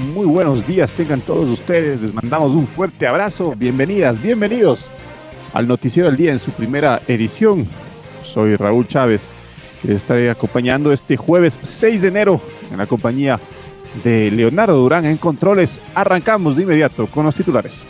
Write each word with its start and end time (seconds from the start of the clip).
muy 0.00 0.26
buenos 0.26 0.66
días 0.66 0.90
tengan 0.92 1.20
todos 1.20 1.48
ustedes. 1.48 2.00
Les 2.00 2.14
mandamos 2.14 2.52
un 2.52 2.66
fuerte 2.66 3.06
abrazo. 3.06 3.54
Bienvenidas, 3.56 4.20
bienvenidos 4.20 4.86
al 5.52 5.68
Noticiero 5.68 6.08
del 6.08 6.16
Día 6.16 6.32
en 6.32 6.40
su 6.40 6.50
primera 6.50 7.00
edición. 7.06 7.66
Soy 8.22 8.56
Raúl 8.56 8.88
Chávez. 8.88 9.26
Les 9.82 9.96
estaré 9.96 10.30
acompañando 10.30 10.92
este 10.92 11.16
jueves 11.16 11.58
6 11.62 12.02
de 12.02 12.08
enero 12.08 12.40
en 12.70 12.78
la 12.78 12.86
compañía 12.86 13.38
de 14.02 14.30
Leonardo 14.30 14.76
Durán 14.76 15.04
en 15.04 15.16
Controles. 15.16 15.80
Arrancamos 15.94 16.56
de 16.56 16.62
inmediato 16.62 17.06
con 17.06 17.24
los 17.24 17.34
titulares. 17.34 17.84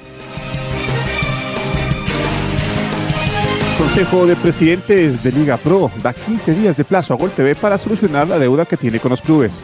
Consejo 3.78 4.26
de 4.26 4.36
Presidentes 4.36 5.22
de 5.22 5.32
Liga 5.32 5.56
Pro 5.56 5.90
da 6.02 6.12
15 6.12 6.54
días 6.54 6.76
de 6.76 6.84
plazo 6.84 7.14
a 7.14 7.16
Gol 7.16 7.30
TV 7.30 7.54
para 7.54 7.78
solucionar 7.78 8.28
la 8.28 8.38
deuda 8.38 8.66
que 8.66 8.76
tiene 8.76 9.00
con 9.00 9.10
los 9.10 9.20
clubes. 9.20 9.62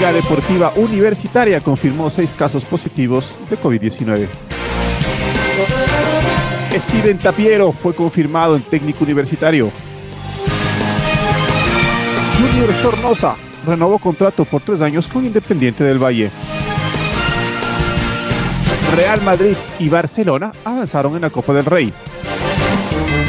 Liga 0.00 0.14
Deportiva 0.14 0.72
Universitaria 0.76 1.60
confirmó 1.60 2.08
seis 2.08 2.32
casos 2.32 2.64
positivos 2.64 3.34
de 3.50 3.58
COVID-19. 3.58 4.28
Steven 6.72 7.18
Tapiero 7.18 7.70
fue 7.70 7.94
confirmado 7.94 8.56
en 8.56 8.62
técnico 8.62 9.04
universitario. 9.04 9.70
Junior 12.38 12.72
Sornosa 12.80 13.36
renovó 13.66 13.98
contrato 13.98 14.46
por 14.46 14.62
tres 14.62 14.80
años 14.80 15.06
con 15.06 15.26
Independiente 15.26 15.84
del 15.84 16.02
Valle. 16.02 16.30
Real 18.96 19.20
Madrid 19.20 19.54
y 19.78 19.90
Barcelona 19.90 20.50
avanzaron 20.64 21.14
en 21.16 21.20
la 21.20 21.30
Copa 21.30 21.52
del 21.52 21.66
Rey. 21.66 21.92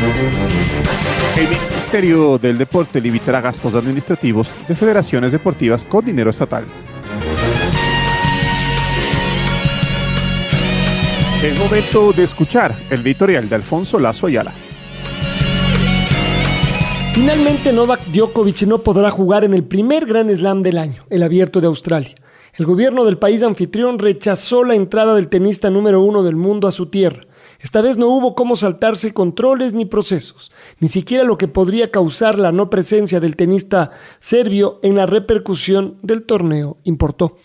El 0.01 1.47
Ministerio 1.47 2.39
del 2.39 2.57
Deporte 2.57 2.99
limitará 2.99 3.39
gastos 3.39 3.75
administrativos 3.75 4.49
de 4.67 4.75
federaciones 4.75 5.31
deportivas 5.31 5.83
con 5.83 6.03
dinero 6.03 6.31
estatal. 6.31 6.65
Es 11.43 11.59
momento 11.59 12.13
de 12.13 12.23
escuchar 12.23 12.75
el 12.89 13.01
editorial 13.01 13.47
de 13.47 13.55
Alfonso 13.55 13.99
Lazo 13.99 14.25
Ayala. 14.25 14.51
Finalmente 17.13 17.71
Novak 17.71 18.03
Djokovic 18.07 18.63
no 18.63 18.79
podrá 18.79 19.11
jugar 19.11 19.43
en 19.43 19.53
el 19.53 19.63
primer 19.63 20.07
Gran 20.07 20.35
Slam 20.35 20.63
del 20.63 20.79
año, 20.79 21.05
el 21.11 21.21
abierto 21.21 21.61
de 21.61 21.67
Australia. 21.67 22.15
El 22.55 22.65
gobierno 22.65 23.05
del 23.05 23.19
país 23.19 23.43
anfitrión 23.43 23.99
rechazó 23.99 24.63
la 24.63 24.73
entrada 24.73 25.13
del 25.13 25.27
tenista 25.27 25.69
número 25.69 26.01
uno 26.01 26.23
del 26.23 26.35
mundo 26.35 26.67
a 26.67 26.71
su 26.71 26.87
tierra 26.87 27.21
esta 27.61 27.81
vez 27.81 27.97
no 27.97 28.07
hubo 28.07 28.33
cómo 28.33 28.55
saltarse 28.55 29.13
controles 29.13 29.73
ni 29.73 29.85
procesos, 29.85 30.51
ni 30.79 30.89
siquiera 30.89 31.23
lo 31.23 31.37
que 31.37 31.47
podría 31.47 31.91
causar 31.91 32.39
la 32.39 32.51
no 32.51 32.69
presencia 32.69 33.19
del 33.19 33.35
tenista 33.35 33.91
serbio 34.19 34.79
en 34.81 34.95
la 34.95 35.05
repercusión 35.05 35.97
del 36.01 36.23
torneo 36.23 36.77
importó. 36.83 37.37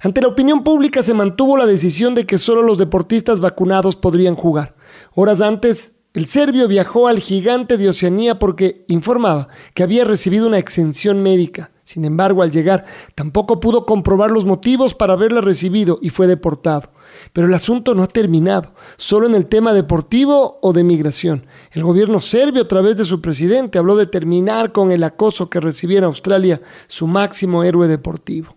Ante 0.00 0.20
la 0.20 0.28
opinión 0.28 0.64
pública 0.64 1.02
se 1.02 1.14
mantuvo 1.14 1.56
la 1.56 1.66
decisión 1.66 2.14
de 2.14 2.26
que 2.26 2.38
solo 2.38 2.62
los 2.62 2.76
deportistas 2.76 3.40
vacunados 3.40 3.96
podrían 3.96 4.34
jugar. 4.34 4.74
Horas 5.14 5.40
antes, 5.40 5.92
el 6.12 6.26
serbio 6.26 6.68
viajó 6.68 7.08
al 7.08 7.20
gigante 7.20 7.78
de 7.78 7.88
Oceanía 7.88 8.38
porque 8.38 8.84
informaba 8.88 9.48
que 9.72 9.82
había 9.82 10.04
recibido 10.04 10.46
una 10.46 10.58
exención 10.58 11.22
médica. 11.22 11.70
Sin 11.84 12.04
embargo, 12.04 12.42
al 12.42 12.50
llegar, 12.50 12.84
tampoco 13.14 13.60
pudo 13.60 13.86
comprobar 13.86 14.30
los 14.30 14.44
motivos 14.44 14.94
para 14.94 15.14
haberla 15.14 15.40
recibido 15.40 15.98
y 16.02 16.10
fue 16.10 16.26
deportado. 16.26 16.90
Pero 17.32 17.46
el 17.46 17.54
asunto 17.54 17.94
no 17.94 18.02
ha 18.02 18.08
terminado, 18.08 18.74
solo 18.96 19.26
en 19.26 19.34
el 19.34 19.46
tema 19.46 19.72
deportivo 19.72 20.58
o 20.62 20.72
de 20.72 20.84
migración. 20.84 21.46
El 21.72 21.82
gobierno 21.82 22.20
serbio, 22.20 22.62
a 22.62 22.68
través 22.68 22.96
de 22.96 23.04
su 23.04 23.20
presidente, 23.20 23.78
habló 23.78 23.96
de 23.96 24.06
terminar 24.06 24.72
con 24.72 24.92
el 24.92 25.04
acoso 25.04 25.48
que 25.48 25.60
recibía 25.60 25.98
en 25.98 26.04
Australia 26.04 26.60
su 26.86 27.06
máximo 27.06 27.64
héroe 27.64 27.88
deportivo. 27.88 28.56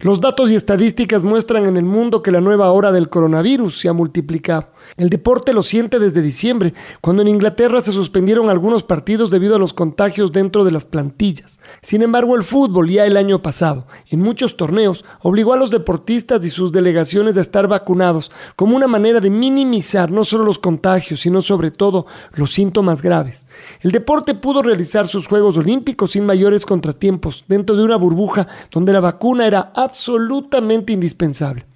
Los 0.00 0.20
datos 0.20 0.50
y 0.50 0.56
estadísticas 0.56 1.22
muestran 1.22 1.66
en 1.66 1.76
el 1.76 1.84
mundo 1.84 2.22
que 2.22 2.32
la 2.32 2.40
nueva 2.40 2.72
hora 2.72 2.90
del 2.90 3.08
coronavirus 3.08 3.78
se 3.78 3.88
ha 3.88 3.92
multiplicado. 3.92 4.68
El 4.98 5.08
deporte 5.08 5.54
lo 5.54 5.62
siente 5.62 5.98
desde 5.98 6.20
diciembre, 6.20 6.74
cuando 7.00 7.22
en 7.22 7.28
Inglaterra 7.28 7.80
se 7.80 7.92
suspendieron 7.92 8.50
algunos 8.50 8.82
partidos 8.82 9.30
debido 9.30 9.56
a 9.56 9.58
los 9.58 9.72
contagios 9.72 10.32
dentro 10.32 10.64
de 10.64 10.72
las 10.72 10.84
plantillas. 10.84 11.60
Sin 11.80 12.02
embargo, 12.02 12.36
el 12.36 12.44
fútbol 12.44 12.90
ya 12.90 13.06
el 13.06 13.16
año 13.16 13.40
pasado, 13.40 13.86
en 14.10 14.20
muchos 14.20 14.56
torneos, 14.58 15.04
obligó 15.20 15.54
a 15.54 15.56
los 15.56 15.70
deportistas 15.70 16.44
y 16.44 16.50
sus 16.50 16.72
delegaciones 16.72 17.38
a 17.38 17.40
estar 17.40 17.68
vacunados 17.68 18.30
como 18.54 18.76
una 18.76 18.86
manera 18.86 19.20
de 19.20 19.30
minimizar 19.30 20.10
no 20.10 20.24
solo 20.24 20.44
los 20.44 20.58
contagios, 20.58 21.20
sino 21.20 21.40
sobre 21.40 21.70
todo 21.70 22.06
los 22.34 22.52
síntomas 22.52 23.00
graves. 23.00 23.46
El 23.80 23.92
deporte 23.92 24.34
pudo 24.34 24.62
realizar 24.62 25.08
sus 25.08 25.26
Juegos 25.26 25.56
Olímpicos 25.56 26.10
sin 26.10 26.26
mayores 26.26 26.66
contratiempos, 26.66 27.44
dentro 27.48 27.76
de 27.76 27.84
una 27.84 27.96
burbuja 27.96 28.46
donde 28.70 28.92
la 28.92 29.00
vacuna 29.00 29.46
era 29.46 29.72
absolutamente 29.74 30.92
indispensable. 30.92 31.71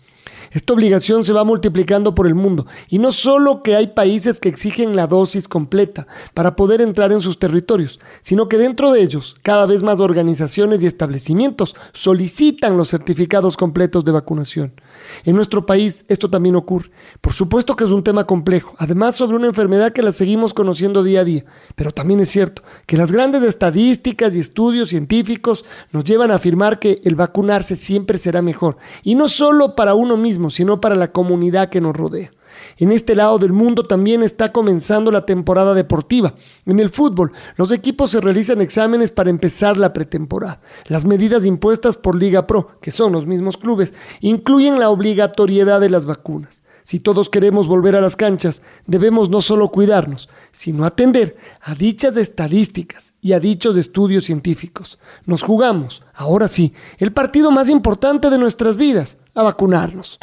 Esta 0.53 0.73
obligación 0.73 1.25
se 1.25 1.33
va 1.33 1.45
multiplicando 1.45 2.15
por 2.15 2.27
el 2.27 2.34
mundo 2.34 2.67
y 2.89 2.99
no 2.99 3.12
solo 3.12 3.62
que 3.62 3.77
hay 3.77 3.89
países 3.89 4.41
que 4.41 4.49
exigen 4.49 4.97
la 4.97 5.07
dosis 5.07 5.49
completa 5.49 6.07
para 6.34 6.57
poder 6.57 6.81
entrar 6.81 7.12
en 7.12 7.21
sus 7.21 7.39
territorios, 7.39 8.01
sino 8.23 8.49
que 8.49 8.59
dentro 8.59 8.93
de 8.93 9.03
ellos 9.03 9.37
cada 9.43 9.67
vez 9.67 9.83
más 9.83 10.01
organizaciones 10.01 10.83
y 10.83 10.87
establecimientos 10.87 11.75
solicitan 11.93 12.77
los 12.77 12.89
certificados 12.89 13.57
completos 13.57 14.05
de 14.05 14.12
vacunación. 14.12 14.73
En 15.25 15.37
nuestro 15.37 15.67
país 15.67 16.05
esto 16.09 16.31
también 16.31 16.57
ocurre. 16.57 16.91
Por 17.21 17.33
supuesto 17.33 17.77
que 17.77 17.84
es 17.84 17.91
un 17.91 18.05
tema 18.05 18.27
complejo, 18.27 18.75
además 18.78 19.17
sobre 19.17 19.37
una 19.37 19.47
enfermedad 19.47 19.93
que 19.93 20.03
la 20.03 20.13
seguimos 20.13 20.55
conociendo 20.55 21.03
día 21.03 21.21
a 21.21 21.25
día, 21.25 21.45
pero 21.75 21.91
también 21.91 22.21
es 22.21 22.31
cierto 22.31 22.63
que 22.87 22.97
las 22.97 23.13
grandes 23.13 23.43
estadísticas 23.43 24.34
y 24.34 24.41
estudios 24.41 24.91
científicos 24.91 25.65
nos 25.93 26.05
llevan 26.05 26.31
a 26.31 26.37
afirmar 26.37 26.78
que 26.78 27.01
el 27.05 27.15
vacunarse 27.15 27.77
siempre 27.77 28.19
será 28.19 28.43
mejor, 28.43 28.77
y 29.03 29.15
no 29.15 29.28
solo 29.28 29.75
para 29.75 29.95
uno 29.95 30.17
mismo, 30.17 30.46
sino 30.51 30.81
para 30.81 30.95
la 30.95 31.12
comunidad 31.12 31.69
que 31.69 31.81
nos 31.81 31.97
rodea. 31.97 32.33
En 32.79 32.93
este 32.93 33.15
lado 33.15 33.39
del 33.39 33.53
mundo 33.53 33.87
también 33.87 34.23
está 34.23 34.53
comenzando 34.53 35.11
la 35.11 35.27
temporada 35.27 35.75
deportiva. 35.75 36.34
En 36.65 36.81
el 36.81 36.91
fútbol, 36.91 37.33
los 37.57 37.71
equipos 37.71 38.11
se 38.11 38.21
realizan 38.21 38.61
exámenes 38.61 39.11
para 39.11 39.31
empezar 39.31 39.77
la 39.77 39.93
pretemporada. 39.93 40.61
Las 40.87 41.05
medidas 41.05 41.45
impuestas 41.45 41.97
por 41.97 42.17
Liga 42.17 42.47
Pro, 42.47 42.79
que 42.81 42.91
son 42.91 43.12
los 43.12 43.27
mismos 43.27 43.57
clubes, 43.57 43.95
incluyen 44.21 44.79
la 44.79 44.91
obligatoriedad 44.91 45.81
de 45.81 45.91
las 45.91 46.07
vacunas. 46.07 46.63
Si 46.86 47.00
todos 47.00 47.28
queremos 47.28 47.66
volver 47.66 47.97
a 47.97 48.00
las 48.00 48.14
canchas, 48.14 48.62
debemos 48.86 49.28
no 49.28 49.42
solo 49.42 49.72
cuidarnos, 49.72 50.28
sino 50.52 50.84
atender 50.84 51.36
a 51.60 51.74
dichas 51.74 52.16
estadísticas 52.16 53.12
y 53.20 53.32
a 53.32 53.41
dichos 53.41 53.76
estudios 53.76 54.22
científicos. 54.22 55.00
Nos 55.24 55.42
jugamos, 55.42 56.04
ahora 56.14 56.47
sí, 56.47 56.72
el 56.98 57.12
partido 57.12 57.50
más 57.50 57.68
importante 57.71 58.30
de 58.30 58.38
nuestras 58.38 58.77
vidas, 58.77 59.16
a 59.34 59.42
vacunarnos. 59.42 60.21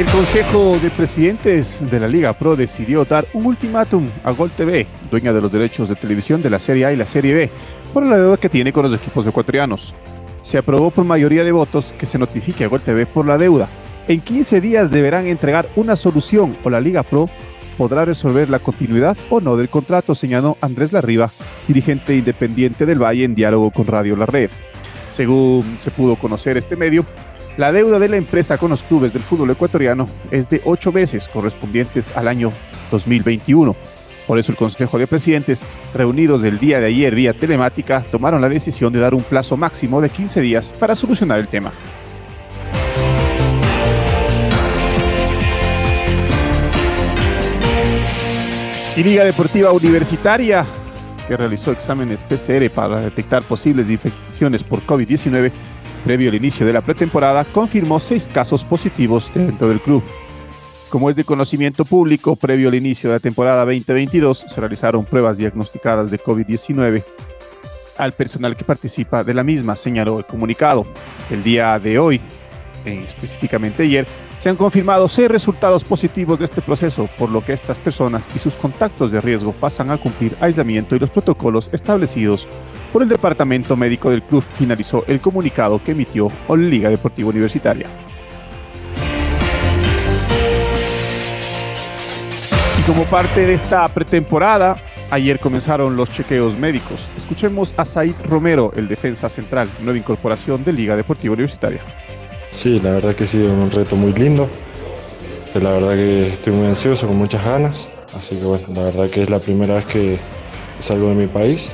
El 0.00 0.06
Consejo 0.06 0.78
de 0.82 0.88
Presidentes 0.88 1.82
de 1.90 2.00
la 2.00 2.08
Liga 2.08 2.32
Pro 2.32 2.56
decidió 2.56 3.04
dar 3.04 3.26
un 3.34 3.44
ultimátum 3.44 4.08
a 4.24 4.30
Gol 4.30 4.50
TV, 4.50 4.86
dueña 5.10 5.34
de 5.34 5.42
los 5.42 5.52
derechos 5.52 5.90
de 5.90 5.94
televisión 5.94 6.40
de 6.40 6.48
la 6.48 6.58
Serie 6.58 6.86
A 6.86 6.92
y 6.92 6.96
la 6.96 7.04
Serie 7.04 7.34
B, 7.34 7.50
por 7.92 8.06
la 8.06 8.16
deuda 8.16 8.38
que 8.38 8.48
tiene 8.48 8.72
con 8.72 8.84
los 8.84 8.98
equipos 8.98 9.26
ecuatorianos. 9.26 9.94
Se 10.40 10.56
aprobó 10.56 10.90
por 10.90 11.04
mayoría 11.04 11.44
de 11.44 11.52
votos 11.52 11.92
que 11.98 12.06
se 12.06 12.18
notifique 12.18 12.64
a 12.64 12.68
Gol 12.68 12.80
TV 12.80 13.04
por 13.04 13.26
la 13.26 13.36
deuda. 13.36 13.68
En 14.08 14.22
15 14.22 14.62
días 14.62 14.90
deberán 14.90 15.26
entregar 15.26 15.68
una 15.76 15.96
solución 15.96 16.56
o 16.64 16.70
la 16.70 16.80
Liga 16.80 17.02
Pro 17.02 17.28
podrá 17.76 18.06
resolver 18.06 18.48
la 18.48 18.58
continuidad 18.58 19.18
o 19.28 19.42
no 19.42 19.58
del 19.58 19.68
contrato, 19.68 20.14
señaló 20.14 20.56
Andrés 20.62 20.94
Larriba, 20.94 21.30
dirigente 21.68 22.16
independiente 22.16 22.86
del 22.86 23.02
Valle 23.02 23.24
en 23.24 23.34
diálogo 23.34 23.70
con 23.70 23.84
Radio 23.84 24.16
La 24.16 24.24
Red. 24.24 24.48
Según 25.10 25.76
se 25.78 25.90
pudo 25.90 26.16
conocer 26.16 26.56
este 26.56 26.74
medio, 26.74 27.04
la 27.56 27.72
deuda 27.72 27.98
de 27.98 28.08
la 28.08 28.16
empresa 28.16 28.58
con 28.58 28.70
los 28.70 28.82
clubes 28.82 29.12
del 29.12 29.22
fútbol 29.22 29.50
ecuatoriano 29.50 30.06
es 30.30 30.48
de 30.48 30.60
ocho 30.64 30.92
meses 30.92 31.28
correspondientes 31.28 32.16
al 32.16 32.28
año 32.28 32.52
2021. 32.90 33.76
Por 34.26 34.38
eso 34.38 34.52
el 34.52 34.58
Consejo 34.58 34.98
de 34.98 35.06
Presidentes, 35.06 35.64
reunidos 35.92 36.44
el 36.44 36.58
día 36.58 36.78
de 36.78 36.86
ayer 36.86 37.14
vía 37.14 37.32
telemática, 37.32 38.04
tomaron 38.10 38.40
la 38.40 38.48
decisión 38.48 38.92
de 38.92 39.00
dar 39.00 39.14
un 39.14 39.24
plazo 39.24 39.56
máximo 39.56 40.00
de 40.00 40.10
15 40.10 40.40
días 40.40 40.72
para 40.72 40.94
solucionar 40.94 41.40
el 41.40 41.48
tema. 41.48 41.72
Y 48.96 49.02
Liga 49.02 49.24
Deportiva 49.24 49.72
Universitaria, 49.72 50.66
que 51.26 51.36
realizó 51.36 51.72
exámenes 51.72 52.22
PCR 52.22 52.70
para 52.70 53.00
detectar 53.00 53.42
posibles 53.42 53.88
infecciones 53.88 54.62
por 54.62 54.82
COVID-19 54.82 55.50
previo 56.00 56.30
al 56.30 56.36
inicio 56.36 56.66
de 56.66 56.72
la 56.72 56.80
pretemporada, 56.80 57.44
confirmó 57.44 58.00
seis 58.00 58.28
casos 58.28 58.64
positivos 58.64 59.30
dentro 59.34 59.68
del 59.68 59.80
club. 59.80 60.02
Como 60.90 61.08
es 61.08 61.14
de 61.14 61.24
conocimiento 61.24 61.84
público, 61.84 62.34
previo 62.34 62.68
al 62.68 62.74
inicio 62.74 63.10
de 63.10 63.16
la 63.16 63.20
temporada 63.20 63.64
2022 63.64 64.46
se 64.48 64.60
realizaron 64.60 65.04
pruebas 65.04 65.36
diagnosticadas 65.36 66.10
de 66.10 66.18
COVID-19 66.18 67.04
al 67.96 68.12
personal 68.12 68.56
que 68.56 68.64
participa 68.64 69.22
de 69.22 69.34
la 69.34 69.44
misma, 69.44 69.76
señaló 69.76 70.18
el 70.18 70.24
comunicado. 70.24 70.86
El 71.30 71.42
día 71.42 71.78
de 71.78 71.98
hoy, 71.98 72.20
eh, 72.84 73.04
específicamente 73.06 73.82
ayer, 73.82 74.06
se 74.38 74.48
han 74.48 74.56
confirmado 74.56 75.06
seis 75.06 75.28
resultados 75.28 75.84
positivos 75.84 76.38
de 76.38 76.46
este 76.46 76.62
proceso, 76.62 77.08
por 77.18 77.28
lo 77.28 77.44
que 77.44 77.52
estas 77.52 77.78
personas 77.78 78.26
y 78.34 78.38
sus 78.38 78.56
contactos 78.56 79.12
de 79.12 79.20
riesgo 79.20 79.52
pasan 79.52 79.90
a 79.90 79.98
cumplir 79.98 80.34
aislamiento 80.40 80.96
y 80.96 80.98
los 80.98 81.10
protocolos 81.10 81.68
establecidos 81.72 82.48
por 82.92 83.02
el 83.02 83.08
Departamento 83.08 83.76
Médico 83.76 84.10
del 84.10 84.22
club, 84.22 84.44
finalizó 84.54 85.04
el 85.06 85.20
comunicado 85.20 85.80
que 85.82 85.92
emitió 85.92 86.30
Liga 86.56 86.90
Deportiva 86.90 87.28
Universitaria. 87.28 87.86
Y 92.78 92.82
como 92.82 93.04
parte 93.04 93.46
de 93.46 93.54
esta 93.54 93.86
pretemporada, 93.88 94.76
ayer 95.10 95.38
comenzaron 95.38 95.96
los 95.96 96.10
chequeos 96.10 96.58
médicos. 96.58 97.08
Escuchemos 97.16 97.74
a 97.76 97.84
Said 97.84 98.14
Romero, 98.24 98.72
el 98.74 98.88
defensa 98.88 99.28
central, 99.28 99.68
nueva 99.80 99.98
incorporación 99.98 100.64
de 100.64 100.72
Liga 100.72 100.96
Deportiva 100.96 101.34
Universitaria. 101.34 101.80
Sí, 102.50 102.80
la 102.80 102.92
verdad 102.92 103.14
que 103.14 103.24
ha 103.24 103.26
sido 103.26 103.52
un 103.52 103.70
reto 103.70 103.96
muy 103.96 104.12
lindo. 104.12 104.48
La 105.54 105.72
verdad 105.72 105.94
que 105.94 106.28
estoy 106.28 106.52
muy 106.52 106.66
ansioso, 106.66 107.06
con 107.06 107.16
muchas 107.16 107.44
ganas. 107.44 107.88
Así 108.16 108.36
que 108.36 108.44
bueno, 108.44 108.66
la 108.74 108.84
verdad 108.84 109.08
que 109.08 109.22
es 109.22 109.30
la 109.30 109.38
primera 109.38 109.74
vez 109.74 109.84
que 109.84 110.18
salgo 110.78 111.08
de 111.10 111.14
mi 111.14 111.26
país. 111.26 111.72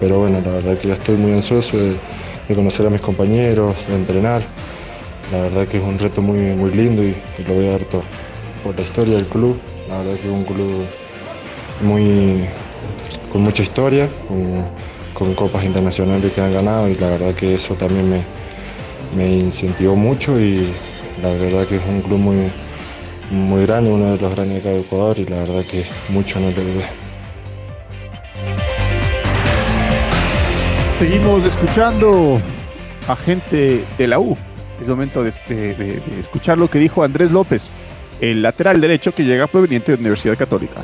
Pero 0.00 0.18
bueno, 0.18 0.40
la 0.40 0.52
verdad 0.52 0.78
que 0.78 0.88
ya 0.88 0.94
estoy 0.94 1.16
muy 1.16 1.32
ansioso 1.32 1.76
de, 1.76 1.98
conocer 2.54 2.86
a 2.86 2.90
mis 2.90 3.00
compañeros, 3.00 3.88
de 3.88 3.96
entrenar. 3.96 4.42
La 5.32 5.42
verdad 5.42 5.66
que 5.66 5.78
es 5.78 5.82
un 5.82 5.98
reto 5.98 6.22
muy, 6.22 6.54
muy 6.54 6.70
lindo 6.70 7.02
y, 7.02 7.14
lo 7.46 7.54
voy 7.54 7.66
a 7.66 7.72
dar 7.72 7.84
todo. 7.84 8.02
Por 8.62 8.76
la 8.76 8.82
historia 8.82 9.16
del 9.16 9.26
club, 9.26 9.58
la 9.88 9.98
verdad 9.98 10.14
que 10.14 10.28
es 10.28 10.32
un 10.32 10.44
club 10.44 10.84
muy, 11.82 12.44
con 13.30 13.42
mucha 13.42 13.62
historia, 13.62 14.08
con, 15.14 15.34
copas 15.34 15.64
internacionales 15.64 16.32
que 16.32 16.40
han 16.40 16.52
ganado 16.52 16.88
y 16.88 16.94
la 16.94 17.08
verdad 17.08 17.34
que 17.34 17.54
eso 17.54 17.74
también 17.74 18.08
me, 18.08 18.22
me 19.16 19.28
incentivó 19.28 19.96
mucho 19.96 20.38
y 20.38 20.68
la 21.20 21.30
verdad 21.30 21.66
que 21.66 21.76
es 21.76 21.82
un 21.88 22.02
club 22.02 22.18
muy, 22.18 22.52
muy 23.30 23.66
grande, 23.66 23.90
uno 23.90 24.12
de 24.12 24.18
los 24.18 24.34
grandes 24.34 24.62
de 24.62 24.78
Ecuador 24.78 25.18
y 25.18 25.24
la 25.26 25.40
verdad 25.40 25.64
que 25.64 25.84
mucho 26.08 26.38
no 26.38 26.50
le 26.50 26.62
Seguimos 30.98 31.44
escuchando 31.44 32.40
a 33.06 33.14
gente 33.14 33.84
de 33.96 34.06
la 34.08 34.18
U. 34.18 34.36
Es 34.82 34.88
momento 34.88 35.22
de, 35.22 36.02
escuchar 36.18 36.58
lo 36.58 36.68
que 36.68 36.80
dijo 36.80 37.04
Andrés 37.04 37.30
López, 37.30 37.70
el 38.20 38.42
lateral 38.42 38.80
derecho 38.80 39.12
que 39.12 39.22
llega 39.22 39.46
proveniente 39.46 39.92
de 39.92 39.98
Universidad 40.00 40.36
Católica. 40.36 40.80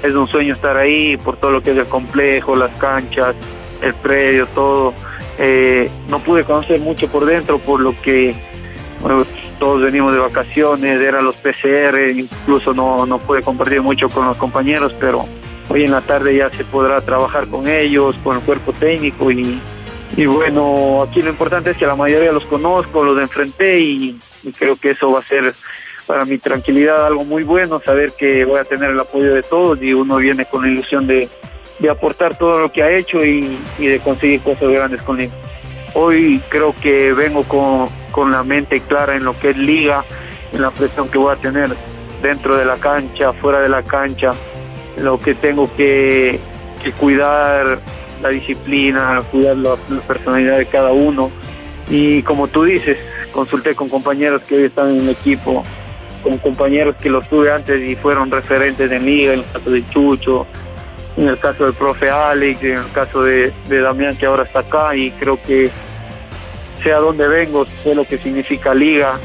Es 0.00 0.14
un 0.14 0.28
sueño 0.28 0.54
estar 0.54 0.76
ahí 0.76 1.16
por 1.16 1.36
todo 1.38 1.50
lo 1.50 1.60
que 1.60 1.72
es 1.72 1.76
el 1.76 1.86
complejo, 1.86 2.54
las 2.54 2.70
canchas, 2.78 3.34
el 3.82 3.94
predio, 3.94 4.46
todo. 4.54 4.94
Eh, 5.40 5.90
no 6.08 6.20
pude 6.20 6.44
conocer 6.44 6.78
mucho 6.78 7.08
por 7.08 7.26
dentro 7.26 7.58
por 7.58 7.80
lo 7.80 8.00
que 8.00 8.32
todos 9.58 9.82
venimos 9.82 10.12
de 10.12 10.20
vacaciones, 10.20 11.00
eran 11.00 11.24
los 11.24 11.34
PCR, 11.34 12.10
incluso 12.14 12.72
no, 12.72 13.06
no 13.06 13.18
pude 13.18 13.42
compartir 13.42 13.82
mucho 13.82 14.08
con 14.08 14.26
los 14.28 14.36
compañeros, 14.36 14.94
pero 15.00 15.26
hoy 15.74 15.84
en 15.84 15.90
la 15.90 16.00
tarde 16.00 16.36
ya 16.36 16.50
se 16.50 16.64
podrá 16.64 17.00
trabajar 17.00 17.48
con 17.48 17.68
ellos, 17.68 18.16
con 18.22 18.36
el 18.36 18.42
cuerpo 18.42 18.72
técnico 18.72 19.30
y, 19.30 19.60
bueno, 20.26 21.02
aquí 21.02 21.20
lo 21.20 21.30
importante 21.30 21.72
es 21.72 21.76
que 21.76 21.86
la 21.86 21.96
mayoría 21.96 22.30
los 22.30 22.44
conozco, 22.44 23.02
los 23.02 23.18
enfrenté 23.18 23.80
y 23.80 24.16
creo 24.56 24.76
que 24.76 24.90
eso 24.90 25.10
va 25.10 25.18
a 25.18 25.22
ser 25.22 25.52
para 26.06 26.24
mi 26.24 26.38
tranquilidad 26.38 27.06
algo 27.06 27.24
muy 27.24 27.42
bueno, 27.42 27.80
saber 27.84 28.12
que 28.12 28.44
voy 28.44 28.58
a 28.58 28.64
tener 28.64 28.90
el 28.90 29.00
apoyo 29.00 29.34
de 29.34 29.42
todos 29.42 29.80
y 29.82 29.92
uno 29.94 30.16
viene 30.16 30.44
con 30.44 30.62
la 30.62 30.68
ilusión 30.68 31.06
de, 31.06 31.28
aportar 31.90 32.38
todo 32.38 32.60
lo 32.60 32.72
que 32.72 32.82
ha 32.82 32.90
hecho 32.96 33.24
y, 33.24 33.58
de 33.78 34.00
conseguir 34.02 34.40
cosas 34.40 34.68
grandes 34.70 35.02
con 35.02 35.20
él. 35.20 35.30
Hoy 35.94 36.40
creo 36.48 36.74
que 36.80 37.12
vengo 37.12 37.42
con, 37.44 37.88
con 38.12 38.30
la 38.30 38.42
mente 38.42 38.80
clara 38.80 39.16
en 39.16 39.24
lo 39.24 39.38
que 39.38 39.50
es 39.50 39.56
liga, 39.56 40.04
en 40.52 40.62
la 40.62 40.70
presión 40.70 41.08
que 41.08 41.18
voy 41.18 41.32
a 41.32 41.36
tener 41.36 41.74
dentro 42.22 42.56
de 42.56 42.64
la 42.64 42.76
cancha, 42.76 43.32
fuera 43.34 43.60
de 43.60 43.68
la 43.68 43.82
cancha, 43.82 44.32
lo 44.98 45.18
que 45.18 45.34
tengo 45.34 45.74
que, 45.76 46.38
cuidar 46.98 47.78
la 48.22 48.28
disciplina, 48.28 49.22
cuidar 49.30 49.56
la, 49.56 49.76
personalidad 50.06 50.58
de 50.58 50.66
cada 50.66 50.92
uno. 50.92 51.30
Y 51.88 52.22
como 52.22 52.48
tú 52.48 52.64
dices, 52.64 52.98
consulté 53.32 53.74
con 53.74 53.88
compañeros 53.88 54.42
que 54.42 54.56
hoy 54.56 54.62
están 54.64 54.90
en 54.90 55.02
el 55.02 55.10
equipo 55.10 55.64
con 56.24 56.38
compañeros 56.38 56.96
que 56.96 57.10
los 57.10 57.28
tuve 57.28 57.52
antes 57.52 57.82
y 57.82 57.94
fueron 57.96 58.30
referentes 58.30 58.88
de 58.88 58.98
liga, 58.98 59.34
en 59.34 59.40
el 59.40 59.44
caso 59.52 59.70
de 59.70 59.86
Chucho, 59.88 60.46
en 61.16 61.28
el 61.28 61.38
caso 61.38 61.64
del 61.64 61.74
profe 61.74 62.10
Alex, 62.10 62.62
en 62.62 62.78
el 62.78 62.90
caso 62.92 63.22
de, 63.22 63.52
Damián 63.68 64.16
que 64.16 64.26
ahora 64.26 64.44
está 64.44 64.60
acá 64.60 64.96
y 64.96 65.10
creo 65.12 65.40
que 65.40 65.70
sea 66.82 66.98
donde 66.98 67.28
vengo, 67.28 67.66
sé 67.66 67.94
lo 67.94 68.04
que 68.04 68.16
significa 68.16 68.74
liga, 68.74 69.18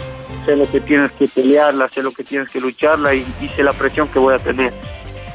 sé 0.46 0.56
lo 0.56 0.70
que 0.70 0.82
tienes 0.82 1.12
que 1.14 1.26
pelearla, 1.26 1.88
sé 1.90 2.04
lo 2.04 2.12
que 2.12 2.24
tienes 2.24 2.50
que 2.52 2.60
lucharla 2.60 3.16
y, 3.16 3.26
sé 3.56 3.64
la 3.64 3.74
presión 3.74 4.10
que 4.10 4.20
voy 4.20 4.36
a 4.36 4.40
tener. 4.40 4.74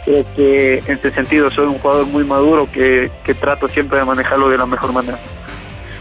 Que 0.04 0.82
en 0.84 0.92
este 0.92 1.10
sentido 1.12 1.50
soy 1.50 1.66
un 1.66 1.78
jugador 1.78 2.06
muy 2.06 2.24
maduro 2.24 2.68
que, 2.70 3.10
trato 3.40 3.68
siempre 3.68 3.98
de 3.98 4.04
manejarlo 4.04 4.50
de 4.50 4.58
la 4.58 4.66
mejor 4.66 4.92
manera. 4.92 5.18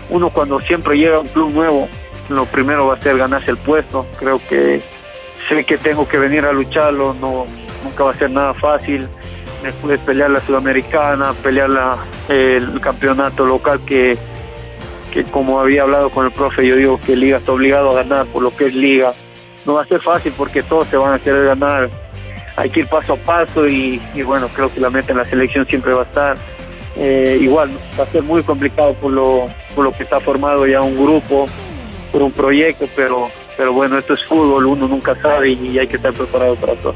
Uno 0.10 0.30
cuando 0.30 0.60
siempre 0.60 0.98
llega 0.98 1.20
un 1.20 1.28
club 1.28 1.52
nuevo, 1.52 1.88
lo 2.30 2.46
primero 2.46 2.88
va 2.88 2.96
a 2.96 3.02
ser 3.02 3.18
ganarse 3.18 3.52
el 3.52 3.58
puesto. 3.58 4.06
Creo 4.20 4.42
que 4.50 4.82
sé 5.48 5.64
que 5.64 5.78
tengo 5.78 6.08
que 6.08 6.18
venir 6.18 6.46
a 6.46 6.52
lucharlo, 6.52 7.14
no, 7.14 7.46
nunca 7.84 8.04
va 8.04 8.12
a 8.12 8.16
ser 8.16 8.30
nada 8.30 8.54
fácil. 8.54 9.08
Después 9.64 10.00
pelear 10.00 10.30
la 10.30 10.46
Sudamericana, 10.46 11.34
pelear 11.42 11.70
la, 11.70 11.98
el 12.28 12.82
campeonato 12.82 13.46
local 13.46 13.80
que, 13.86 14.18
que 15.14 15.24
como 15.24 15.62
había 15.62 15.84
hablado 15.84 16.10
con 16.10 16.26
el 16.26 16.34
profe, 16.34 16.68
yo 16.68 16.76
digo 16.76 17.00
que 17.06 17.16
Liga 17.16 17.38
está 17.38 17.54
obligado 17.54 17.92
a 17.92 18.04
ganar 18.04 18.26
por 18.26 18.44
lo 18.44 18.54
que 18.54 18.66
es 18.66 18.76
Liga. 18.76 19.14
No 19.66 19.76
va 19.76 19.84
a 19.84 19.86
ser 19.86 20.02
fácil 20.02 20.34
porque 20.36 20.62
todos 20.62 20.90
se 20.90 20.98
van 20.98 21.14
a 21.14 21.20
querer 21.20 21.46
ganar. 21.46 22.03
Hay 22.56 22.70
que 22.70 22.82
ir 22.82 22.88
paso 22.88 23.14
a 23.14 23.18
paso 23.18 23.68
y, 23.68 24.00
bueno, 24.26 24.48
creo 24.50 24.72
que 24.74 24.80
la 24.80 24.90
meta 24.90 25.12
en 25.12 25.18
la 25.18 25.26
selección 25.26 25.66
siempre 25.68 25.94
va 25.94 26.02
a 26.02 26.06
estar. 26.06 26.38
Eh, 26.96 27.40
igual 27.42 27.72
va 28.00 28.04
a 28.04 28.08
ser 28.08 28.22
muy 28.22 28.44
complicado 28.44 28.94
por 28.94 29.12
lo, 29.12 29.46
por 29.74 29.84
lo 29.84 29.92
que 29.92 30.04
está 30.04 30.20
formado 30.20 30.68
ya 30.68 30.82
un 30.82 30.96
grupo, 30.96 31.48
por 32.12 32.22
un 32.22 32.32
proyecto, 32.32 32.86
pero 32.96 33.28
pero 33.56 33.74
bueno, 33.74 33.98
esto 33.98 34.14
es 34.14 34.24
fútbol, 34.24 34.66
uno 34.66 34.88
nunca 34.88 35.16
sabe 35.22 35.52
y 35.52 35.78
hay 35.78 35.88
que 35.88 35.98
estar 35.98 36.14
preparado 36.14 36.56
para 36.56 36.74
todo. 36.76 36.96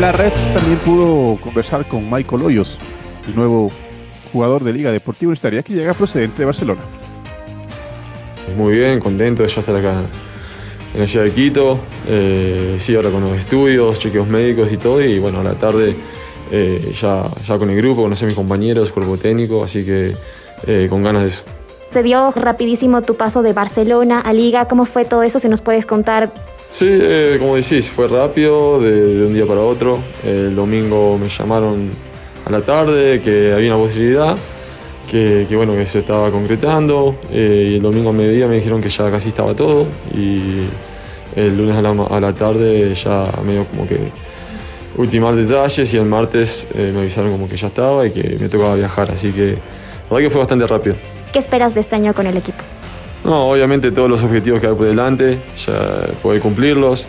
La 0.00 0.12
red 0.12 0.32
también 0.52 0.78
pudo 0.84 1.40
conversar 1.40 1.88
con 1.88 2.08
Michael 2.10 2.42
Hoyos, 2.42 2.78
el 3.26 3.34
nuevo 3.34 3.72
jugador 4.32 4.62
de 4.62 4.72
Liga 4.72 4.90
Deportiva 4.90 5.30
Universitaria 5.30 5.62
que 5.62 5.72
llega 5.72 5.94
procedente 5.94 6.38
de 6.38 6.44
Barcelona. 6.44 6.82
Muy 8.54 8.76
bien, 8.76 9.00
contento 9.00 9.42
de 9.42 9.48
ya 9.48 9.60
estar 9.60 9.76
acá 9.76 10.02
en 10.94 11.00
la 11.00 11.08
ciudad 11.08 11.24
de 11.24 11.32
Quito. 11.32 11.78
Eh, 12.08 12.76
sí, 12.78 12.94
ahora 12.94 13.10
con 13.10 13.22
los 13.22 13.38
estudios, 13.38 13.98
chequeos 13.98 14.28
médicos 14.28 14.70
y 14.72 14.76
todo. 14.76 15.02
Y 15.02 15.18
bueno, 15.18 15.40
a 15.40 15.44
la 15.44 15.54
tarde 15.54 15.96
eh, 16.50 16.92
ya, 17.00 17.24
ya 17.46 17.58
con 17.58 17.70
el 17.70 17.76
grupo, 17.76 18.02
conocer 18.02 18.26
a 18.26 18.28
mis 18.28 18.36
compañeros, 18.36 18.90
cuerpo 18.92 19.16
técnico, 19.16 19.64
así 19.64 19.84
que 19.84 20.14
eh, 20.66 20.86
con 20.88 21.02
ganas 21.02 21.22
de 21.22 21.28
eso. 21.28 21.42
Se 21.92 22.02
dio 22.02 22.30
rapidísimo 22.32 23.02
tu 23.02 23.14
paso 23.14 23.42
de 23.42 23.52
Barcelona 23.52 24.20
a 24.20 24.32
Liga. 24.32 24.68
¿Cómo 24.68 24.84
fue 24.84 25.04
todo 25.04 25.22
eso? 25.22 25.38
Si 25.38 25.48
nos 25.48 25.60
puedes 25.60 25.86
contar. 25.86 26.30
Sí, 26.70 26.86
eh, 26.88 27.36
como 27.38 27.56
decís, 27.56 27.88
fue 27.88 28.08
rápido, 28.08 28.80
de, 28.80 29.24
un 29.24 29.34
día 29.34 29.46
para 29.46 29.60
otro. 29.60 30.00
El 30.24 30.54
domingo 30.54 31.16
me 31.18 31.28
llamaron 31.28 31.90
a 32.44 32.50
la 32.50 32.60
tarde, 32.62 33.20
que 33.22 33.52
había 33.52 33.74
una 33.74 33.82
posibilidad, 33.82 34.36
que, 35.06 35.46
bueno, 35.56 35.74
que 35.74 35.86
se 35.86 36.00
estaba 36.00 36.30
concretando. 36.30 37.16
Eh, 37.30 37.68
y 37.70 37.74
el 37.76 37.82
domingo 37.82 38.10
a 38.10 38.12
mediodía 38.12 38.46
me 38.46 38.56
dijeron 38.56 38.80
que 38.80 38.88
ya 38.88 39.10
casi 39.10 39.28
estaba 39.28 39.54
todo. 39.54 39.86
Y 40.14 40.66
el 41.34 41.56
lunes 41.56 41.76
a 41.76 41.82
la, 41.82 41.90
a 41.90 42.20
la 42.20 42.32
tarde 42.34 42.94
ya 42.94 43.30
medio 43.44 43.64
como 43.66 43.86
que 43.86 43.98
ultimar 44.96 45.34
detalles 45.34 45.92
y 45.92 45.96
el 45.98 46.06
martes 46.06 46.66
me 46.74 47.00
avisaron 47.00 47.30
como 47.30 47.46
que 47.46 47.56
ya 47.58 47.66
estaba 47.66 48.06
y 48.06 48.10
que 48.10 48.36
me 48.38 48.48
tocaba 48.48 48.74
viajar. 48.74 49.10
Así 49.10 49.32
que 49.32 49.58
la 50.08 50.10
verdad 50.10 50.28
que 50.28 50.30
fue 50.30 50.38
bastante 50.38 50.66
rápido. 50.66 50.96
¿Qué 51.32 51.40
esperas 51.40 51.74
de 51.74 51.80
este 51.80 51.96
año 51.96 52.14
con 52.14 52.26
el 52.26 52.36
equipo? 52.36 52.62
No, 53.24 53.50
obviamente 53.50 53.90
todos 53.90 54.08
los 54.08 54.22
objetivos 54.22 54.60
que 54.60 54.68
hay 54.68 54.74
por 54.74 54.86
delante, 54.86 55.40
ya 55.66 56.06
poder 56.22 56.40
cumplirlos, 56.40 57.06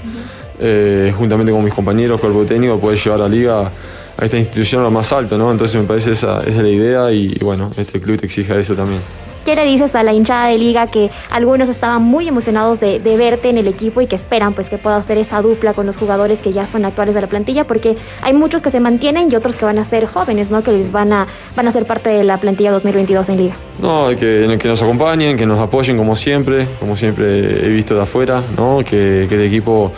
eh, 0.59 1.13
juntamente 1.15 1.51
con 1.51 1.63
mis 1.63 1.73
compañeros, 1.73 2.19
cuerpo 2.19 2.43
técnico, 2.43 2.79
poder 2.79 2.97
llevar 2.97 3.21
a 3.21 3.23
la 3.23 3.29
liga 3.29 3.71
a 4.17 4.25
esta 4.25 4.37
institución 4.37 4.83
lo 4.83 4.91
más 4.91 5.13
alto, 5.13 5.37
¿no? 5.37 5.51
Entonces 5.51 5.79
me 5.79 5.87
parece 5.87 6.11
esa, 6.11 6.39
esa 6.39 6.49
es 6.49 6.55
la 6.55 6.69
idea 6.69 7.11
y, 7.11 7.37
bueno, 7.41 7.71
este 7.77 7.99
club 8.01 8.19
te 8.19 8.25
exige 8.25 8.59
eso 8.59 8.73
también. 8.75 9.01
¿Qué 9.45 9.55
le 9.55 9.63
dices 9.63 9.95
a 9.95 10.03
la 10.03 10.11
hinchada 10.11 10.47
de 10.47 10.57
liga 10.57 10.87
que 10.87 11.09
algunos 11.29 11.69
estaban 11.69 12.03
muy 12.03 12.27
emocionados 12.27 12.81
de, 12.81 12.99
verte 12.99 13.49
en 13.49 13.57
el 13.57 13.67
equipo 13.67 14.01
y 14.01 14.07
que 14.07 14.17
esperan 14.17 14.51
pues 14.53 14.69
que 14.69 14.77
pueda 14.77 14.97
hacer 14.97 15.17
esa 15.17 15.41
dupla 15.41 15.73
con 15.73 15.85
los 15.85 15.95
jugadores 15.95 16.41
que 16.41 16.51
ya 16.51 16.65
son 16.65 16.83
actuales 16.83 17.15
de 17.15 17.21
la 17.21 17.27
plantilla? 17.27 17.63
Porque 17.63 17.95
hay 18.21 18.33
muchos 18.33 18.61
que 18.61 18.71
se 18.71 18.81
mantienen 18.81 19.31
y 19.31 19.35
otros 19.37 19.55
que 19.55 19.63
van 19.63 19.79
a 19.79 19.85
ser 19.85 20.05
jóvenes, 20.05 20.51
¿no? 20.51 20.63
Que 20.63 20.73
les 20.73 20.91
van 20.91 21.13
a, 21.13 21.27
van 21.55 21.65
a 21.65 21.71
ser 21.71 21.85
parte 21.85 22.09
de 22.09 22.25
la 22.25 22.37
plantilla 22.39 22.71
2022 22.71 23.29
en 23.29 23.37
liga. 23.37 23.55
No, 23.81 24.09
que, 24.09 24.57
que 24.59 24.67
nos 24.67 24.81
acompañen, 24.81 25.37
que 25.37 25.45
nos 25.45 25.59
apoyen 25.59 25.95
como 25.95 26.17
siempre, 26.17 26.67
como 26.81 26.97
siempre 26.97 27.67
he 27.67 27.69
visto 27.69 27.95
de 27.95 28.01
afuera, 28.01 28.43
¿no? 28.57 28.79
Que, 28.79 29.27
que 29.29 29.35
el 29.35 29.43
equipo 29.43 29.93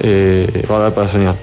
eh, 0.00 0.66
va 0.70 0.76
a 0.76 0.78
dar 0.78 0.94
para 0.94 1.08
soñar. 1.08 1.34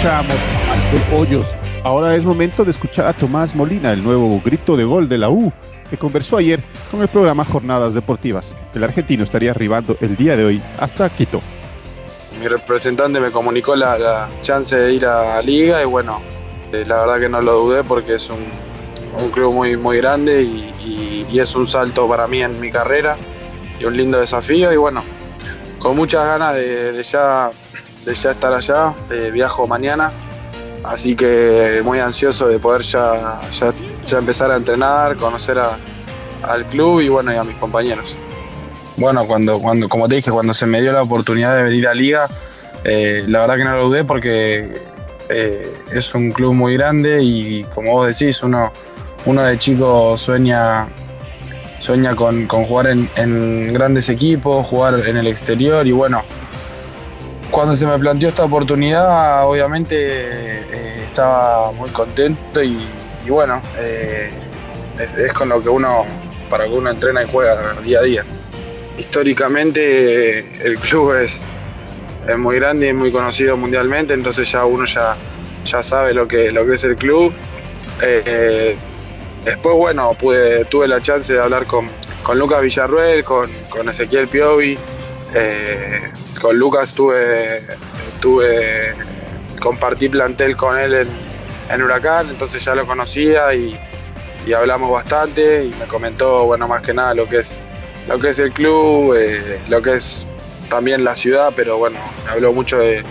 Escuchamos 0.00 0.36
a 0.70 1.14
Hoyos 1.14 1.46
Ahora 1.84 2.14
es 2.16 2.24
momento 2.24 2.64
de 2.64 2.70
escuchar 2.70 3.06
a 3.06 3.12
Tomás 3.12 3.54
Molina, 3.54 3.92
el 3.92 4.02
nuevo 4.02 4.40
grito 4.42 4.74
de 4.74 4.84
gol 4.84 5.10
de 5.10 5.18
la 5.18 5.28
U, 5.28 5.52
que 5.90 5.98
conversó 5.98 6.38
ayer 6.38 6.58
con 6.90 7.02
el 7.02 7.08
programa 7.08 7.44
Jornadas 7.44 7.92
Deportivas. 7.92 8.56
El 8.74 8.82
argentino 8.82 9.24
estaría 9.24 9.50
arribando 9.50 9.98
el 10.00 10.16
día 10.16 10.38
de 10.38 10.46
hoy 10.46 10.62
hasta 10.78 11.10
Quito. 11.10 11.42
Mi 12.40 12.48
representante 12.48 13.20
me 13.20 13.30
comunicó 13.30 13.76
la, 13.76 14.26
chance 14.40 14.74
de 14.74 14.94
ir 14.94 15.04
a 15.04 15.42
Liga 15.42 15.82
y 15.82 15.84
bueno, 15.84 16.22
eh, 16.72 16.82
la 16.86 17.00
verdad 17.00 17.20
que 17.20 17.28
no 17.28 17.42
lo 17.42 17.52
dudé 17.56 17.84
porque 17.84 18.14
es 18.14 18.30
un, 18.30 19.30
club 19.32 19.52
muy, 19.52 19.76
muy 19.76 19.98
grande 19.98 20.42
y, 20.42 21.38
es 21.38 21.54
un 21.54 21.68
salto 21.68 22.08
para 22.08 22.26
mí 22.26 22.42
en 22.42 22.58
mi 22.58 22.70
carrera 22.70 23.18
y 23.78 23.84
un 23.84 23.94
lindo 23.94 24.18
desafío 24.18 24.72
y 24.72 24.78
bueno, 24.78 25.04
con 25.78 25.94
muchas 25.94 26.24
ganas 26.24 26.54
de, 26.54 27.02
ya, 27.02 27.50
de 28.04 28.14
ya 28.14 28.30
estar 28.30 28.52
allá, 28.52 28.94
eh, 29.10 29.30
viajo 29.32 29.66
mañana 29.66 30.12
Así 30.82 31.14
que 31.14 31.82
muy 31.84 31.98
ansioso 31.98 32.48
de 32.48 32.58
poder 32.58 32.82
ya, 32.82 33.40
ya, 34.06 34.18
empezar 34.18 34.50
a 34.50 34.56
entrenar, 34.56 35.16
conocer 35.16 35.58
al 35.58 36.66
club 36.66 37.00
y 37.00 37.08
bueno, 37.08 37.32
y 37.32 37.36
a 37.36 37.44
mis 37.44 37.56
compañeros. 37.56 38.16
Bueno, 38.96 39.26
cuando, 39.26 39.60
cuando, 39.60 39.88
como 39.88 40.08
te 40.08 40.16
dije, 40.16 40.30
cuando 40.30 40.54
se 40.54 40.66
me 40.66 40.80
dio 40.80 40.92
la 40.92 41.02
oportunidad 41.02 41.56
de 41.56 41.64
venir 41.64 41.86
a 41.86 41.94
Liga, 41.94 42.28
eh, 42.84 43.24
la 43.26 43.40
verdad 43.40 43.56
que 43.56 43.64
no 43.64 43.76
lo 43.76 43.88
dudé 43.88 44.04
porque 44.04 44.72
eh, 45.28 45.74
es 45.92 46.14
un 46.14 46.32
club 46.32 46.54
muy 46.54 46.74
grande 46.74 47.22
y 47.22 47.64
como 47.74 47.92
vos 47.92 48.06
decís, 48.06 48.42
uno, 48.42 48.72
uno 49.26 49.42
de 49.42 49.58
chico 49.58 50.16
sueña, 50.16 50.88
sueña 51.78 52.16
con, 52.16 52.48
jugar 52.48 52.86
en, 52.86 53.08
en, 53.16 53.72
grandes 53.74 54.08
equipos, 54.08 54.66
jugar 54.66 55.06
en 55.06 55.18
el 55.18 55.26
exterior 55.26 55.86
y 55.86 55.92
bueno, 55.92 56.22
cuando 57.50 57.76
se 57.76 57.86
me 57.86 57.98
planteó 57.98 58.28
esta 58.28 58.44
oportunidad, 58.44 59.46
obviamente 59.46 59.96
eh, 59.98 61.04
estaba 61.06 61.72
muy 61.72 61.90
contento 61.90 62.62
y, 62.62 62.86
bueno, 63.28 63.60
eh, 63.78 64.30
es, 64.98 65.32
con 65.32 65.48
lo 65.48 65.62
que 65.62 65.68
uno, 65.68 66.04
para 66.48 66.64
que 66.64 66.70
uno 66.70 66.90
entrena 66.90 67.22
y 67.22 67.26
juega 67.30 67.74
día 67.82 67.98
a 68.00 68.02
día. 68.02 68.24
Históricamente 68.98 70.40
el 70.66 70.78
club 70.78 71.14
es, 71.14 71.40
es 72.28 72.38
muy 72.38 72.56
grande 72.56 72.88
y 72.88 72.92
muy 72.92 73.10
conocido 73.10 73.56
mundialmente, 73.56 74.14
entonces 74.14 74.50
ya 74.50 74.64
uno 74.64 74.84
ya, 74.84 75.16
ya 75.64 75.82
sabe 75.82 76.14
lo 76.14 76.28
que, 76.28 76.50
lo 76.50 76.66
que 76.66 76.74
es 76.74 76.84
el 76.84 76.96
club. 76.96 77.32
Eh, 78.02 78.76
después, 79.44 79.76
bueno, 79.76 80.14
pude, 80.14 80.64
tuve 80.66 80.88
la 80.88 81.00
chance 81.00 81.32
de 81.32 81.40
hablar 81.40 81.66
con, 81.66 81.88
Lucas 82.34 82.62
Villarruel, 82.62 83.24
con, 83.24 83.50
con 83.70 83.88
Ezequiel 83.88 84.28
Piovi 84.28 84.78
con 86.40 86.58
Lucas 86.58 86.92
tuve, 86.92 87.62
tuve 88.20 88.94
compartí 89.60 90.08
plantel 90.08 90.56
con 90.56 90.78
él 90.78 91.06
en, 91.70 91.82
Huracán, 91.82 92.28
entonces 92.30 92.64
ya 92.64 92.74
lo 92.74 92.84
conocía 92.84 93.54
y, 93.54 93.78
hablamos 94.52 94.90
bastante 94.90 95.66
y 95.66 95.68
me 95.78 95.84
comentó, 95.84 96.46
bueno, 96.46 96.66
más 96.66 96.82
que 96.82 96.92
nada 96.92 97.14
lo 97.14 97.28
que 97.28 97.38
es, 97.38 97.52
lo 98.08 98.18
que 98.18 98.30
es 98.30 98.38
el 98.40 98.50
club, 98.50 99.14
eh, 99.16 99.60
lo 99.68 99.80
que 99.80 99.94
es 99.94 100.26
también 100.68 101.04
la 101.04 101.14
ciudad, 101.14 101.52
pero 101.54 101.78
bueno, 101.78 101.98
me 102.24 102.32
habló 102.32 102.52
mucho 102.52 102.78
de, 102.78 103.04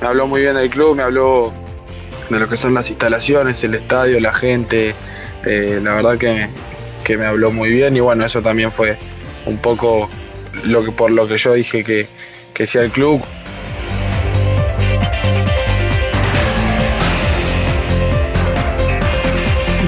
me 0.00 0.08
habló 0.08 0.26
muy 0.26 0.40
bien 0.40 0.56
del 0.56 0.68
club, 0.68 0.96
me 0.96 1.04
habló 1.04 1.52
de 2.28 2.40
lo 2.40 2.48
que 2.48 2.56
son 2.56 2.74
las 2.74 2.88
instalaciones, 2.88 3.62
el 3.62 3.74
estadio, 3.74 4.18
la 4.18 4.32
gente, 4.32 4.96
eh, 5.44 5.78
la 5.80 5.94
verdad 5.94 6.18
que, 6.18 6.48
que 7.04 7.16
me 7.16 7.26
habló 7.26 7.52
muy 7.52 7.70
bien 7.70 7.96
y 7.96 8.00
bueno, 8.00 8.24
eso 8.24 8.42
también 8.42 8.72
fue 8.72 8.98
un 9.46 9.58
poco 9.58 10.08
lo 10.64 10.84
que, 10.84 10.92
por 10.92 11.10
lo 11.10 11.26
que 11.26 11.38
yo 11.38 11.52
dije 11.54 11.84
que, 11.84 12.06
que 12.54 12.66
sea 12.66 12.82
el 12.82 12.90
club. 12.90 13.22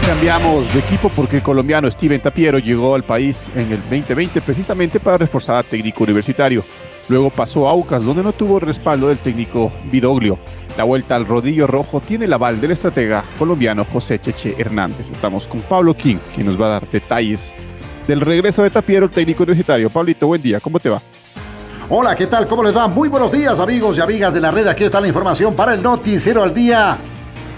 Cambiamos 0.07 0.73
de 0.73 0.79
equipo 0.81 1.09
porque 1.09 1.37
el 1.37 1.43
colombiano 1.43 1.91
Steven 1.91 2.21
Tapiero 2.21 2.59
llegó 2.59 2.95
al 2.95 3.03
país 3.03 3.51
en 3.57 3.73
el 3.73 3.81
2020 3.81 4.41
precisamente 4.43 5.01
para 5.01 5.19
reforzar 5.19 5.57
a 5.57 5.63
técnico 5.63 6.05
universitario. 6.05 6.63
Luego 7.09 7.31
pasó 7.31 7.67
a 7.67 7.73
Aucas, 7.73 8.05
donde 8.05 8.23
no 8.23 8.33
tuvo 8.33 8.61
respaldo 8.61 9.09
del 9.09 9.19
técnico 9.19 9.73
Vidoglio. 9.91 10.39
La 10.77 10.85
vuelta 10.85 11.17
al 11.17 11.27
rodillo 11.27 11.67
rojo 11.67 12.01
tiene 12.01 12.27
el 12.27 12.33
aval 12.33 12.61
del 12.61 12.71
estratega 12.71 13.25
colombiano 13.39 13.85
José 13.85 14.21
Cheche 14.21 14.55
Hernández. 14.59 15.11
Estamos 15.11 15.47
con 15.47 15.61
Pablo 15.63 15.95
King, 15.95 16.19
quien 16.35 16.47
nos 16.47 16.61
va 16.61 16.67
a 16.67 16.71
dar 16.71 16.91
detalles 16.91 17.53
del 18.07 18.21
regreso 18.21 18.63
de 18.63 18.71
Tapiero, 18.71 19.07
el 19.07 19.13
técnico 19.13 19.43
universitario. 19.43 19.91
Pablito, 19.91 20.27
buen 20.27 20.43
día, 20.43 20.61
¿cómo 20.61 20.79
te 20.79 20.89
va? 20.89 21.01
Hola, 21.89 22.15
¿qué 22.15 22.27
tal? 22.27 22.47
¿Cómo 22.47 22.63
les 22.63 22.77
va? 22.77 22.89
Muy 22.89 23.09
buenos 23.09 23.31
días, 23.31 23.59
amigos 23.59 23.99
y 23.99 24.01
amigas 24.01 24.33
de 24.35 24.41
la 24.41 24.51
red. 24.51 24.67
Aquí 24.67 24.85
está 24.85 25.01
la 25.01 25.09
información 25.09 25.55
para 25.55 25.75
el 25.75 25.83
Noticiero 25.83 26.43
al 26.43 26.55
Día. 26.55 26.97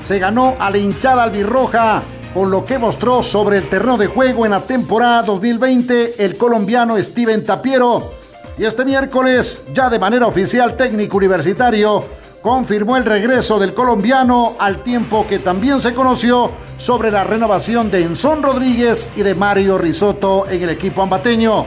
Se 0.02 0.18
ganó 0.18 0.56
a 0.58 0.70
la 0.70 0.78
hinchada 0.78 1.22
albirroja 1.22 2.02
con 2.34 2.50
lo 2.50 2.64
que 2.64 2.78
mostró 2.78 3.22
sobre 3.22 3.58
el 3.58 3.68
terreno 3.68 3.96
de 3.96 4.08
juego 4.08 4.44
en 4.44 4.50
la 4.50 4.60
temporada 4.60 5.22
2020 5.22 6.24
el 6.24 6.36
colombiano 6.36 7.00
Steven 7.00 7.44
Tapiero. 7.44 8.10
Y 8.58 8.64
este 8.64 8.84
miércoles, 8.84 9.64
ya 9.72 9.88
de 9.88 9.98
manera 9.98 10.26
oficial, 10.26 10.76
técnico 10.76 11.16
universitario 11.16 12.04
confirmó 12.42 12.98
el 12.98 13.06
regreso 13.06 13.58
del 13.58 13.72
colombiano 13.72 14.56
al 14.58 14.82
tiempo 14.82 15.26
que 15.26 15.38
también 15.38 15.80
se 15.80 15.94
conoció 15.94 16.50
sobre 16.76 17.11
la 17.11 17.25
renovación 17.25 17.90
de 17.90 18.02
Enson 18.02 18.43
Rodríguez 18.43 19.12
y 19.16 19.23
de 19.23 19.35
Mario 19.35 19.78
Risotto 19.78 20.47
en 20.49 20.62
el 20.62 20.71
equipo 20.71 21.02
ambateño. 21.02 21.66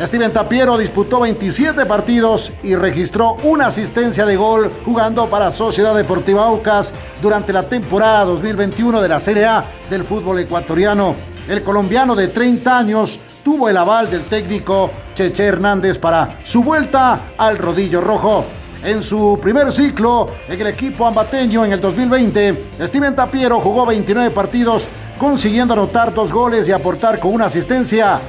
Steven 0.00 0.32
Tapiero 0.32 0.76
disputó 0.76 1.20
27 1.20 1.86
partidos 1.86 2.52
y 2.64 2.74
registró 2.74 3.34
una 3.44 3.66
asistencia 3.66 4.26
de 4.26 4.36
gol 4.36 4.70
jugando 4.84 5.28
para 5.30 5.52
Sociedad 5.52 5.94
Deportiva 5.94 6.46
Aucas 6.46 6.92
durante 7.22 7.52
la 7.52 7.62
temporada 7.62 8.24
2021 8.24 9.00
de 9.00 9.08
la 9.08 9.20
Serie 9.20 9.46
A 9.46 9.64
del 9.88 10.02
fútbol 10.02 10.40
ecuatoriano. 10.40 11.14
El 11.48 11.62
colombiano 11.62 12.16
de 12.16 12.26
30 12.26 12.76
años 12.76 13.20
tuvo 13.44 13.68
el 13.68 13.76
aval 13.76 14.10
del 14.10 14.24
técnico 14.24 14.90
Cheche 15.14 15.44
Hernández 15.44 15.98
para 15.98 16.40
su 16.42 16.64
vuelta 16.64 17.34
al 17.38 17.56
rodillo 17.56 18.00
rojo. 18.00 18.44
En 18.84 19.02
su 19.02 19.38
primer 19.40 19.72
ciclo 19.72 20.28
en 20.46 20.60
el 20.60 20.66
equipo 20.66 21.06
ambateño 21.06 21.64
en 21.64 21.72
el 21.72 21.80
2020, 21.80 22.64
Steven 22.82 23.16
Tapiero 23.16 23.58
jugó 23.58 23.86
29 23.86 24.30
partidos, 24.30 24.86
consiguiendo 25.18 25.72
anotar 25.72 26.12
dos 26.12 26.30
goles 26.30 26.68
y 26.68 26.72
aportar 26.72 27.18
con 27.18 27.32
una 27.32 27.46
asistencia. 27.46 28.20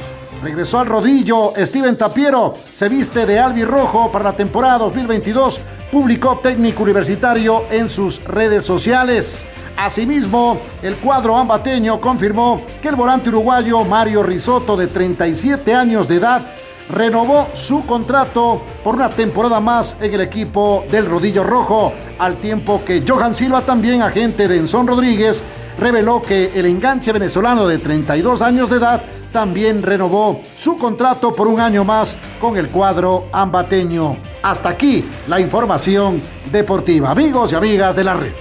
Regresó 0.42 0.80
al 0.80 0.88
rodillo 0.88 1.52
Steven 1.58 1.98
Tapiero, 1.98 2.54
se 2.72 2.88
viste 2.88 3.26
de 3.26 3.38
albirrojo 3.38 4.10
para 4.14 4.24
la 4.24 4.34
temporada 4.34 4.78
2022, 4.78 5.60
publicó 5.92 6.40
técnico 6.40 6.84
universitario 6.84 7.66
en 7.70 7.90
sus 7.90 8.24
redes 8.24 8.64
sociales. 8.64 9.46
Asimismo, 9.76 10.62
el 10.82 10.96
cuadro 10.96 11.36
ambateño 11.36 12.00
confirmó 12.00 12.62
que 12.82 12.88
el 12.88 12.96
volante 12.96 13.28
uruguayo 13.28 13.84
Mario 13.84 14.24
Risotto, 14.24 14.78
de 14.78 14.88
37 14.88 15.76
años 15.76 16.08
de 16.08 16.16
edad, 16.16 16.42
renovó 16.89 17.48
su 17.54 17.86
contrato 17.86 18.62
por 18.84 18.96
una 18.96 19.10
temporada 19.10 19.60
más 19.60 19.98
en 20.01 20.13
el 20.13 20.22
equipo 20.22 20.86
del 20.89 21.06
Rodillo 21.06 21.44
Rojo, 21.44 21.94
al 22.20 22.38
tiempo 22.38 22.84
que 22.86 23.04
Johan 23.08 23.36
Silva, 23.36 23.62
también 23.62 24.01
agente 24.01 24.48
de 24.48 24.58
Enson 24.58 24.88
Rodríguez, 24.88 25.44
reveló 25.77 26.22
que 26.22 26.51
el 26.56 26.65
enganche 26.65 27.12
venezolano 27.12 27.68
de 27.68 27.80
32 27.80 28.42
años 28.42 28.70
de 28.70 28.77
edad 28.77 29.01
también 29.32 29.84
renovó 29.84 30.42
su 30.58 30.77
contrato 30.77 31.34
por 31.34 31.48
un 31.48 31.60
año 31.60 31.84
más 31.84 32.18
con 32.39 32.56
el 32.56 32.70
cuadro 32.70 33.27
ambateño. 33.34 34.18
Hasta 34.42 34.70
aquí 34.70 35.04
la 35.27 35.39
información 35.42 36.22
deportiva, 36.51 37.12
amigos 37.12 37.51
y 37.51 37.56
amigas 37.56 37.96
de 37.96 38.04
la 38.06 38.13
red. 38.13 38.32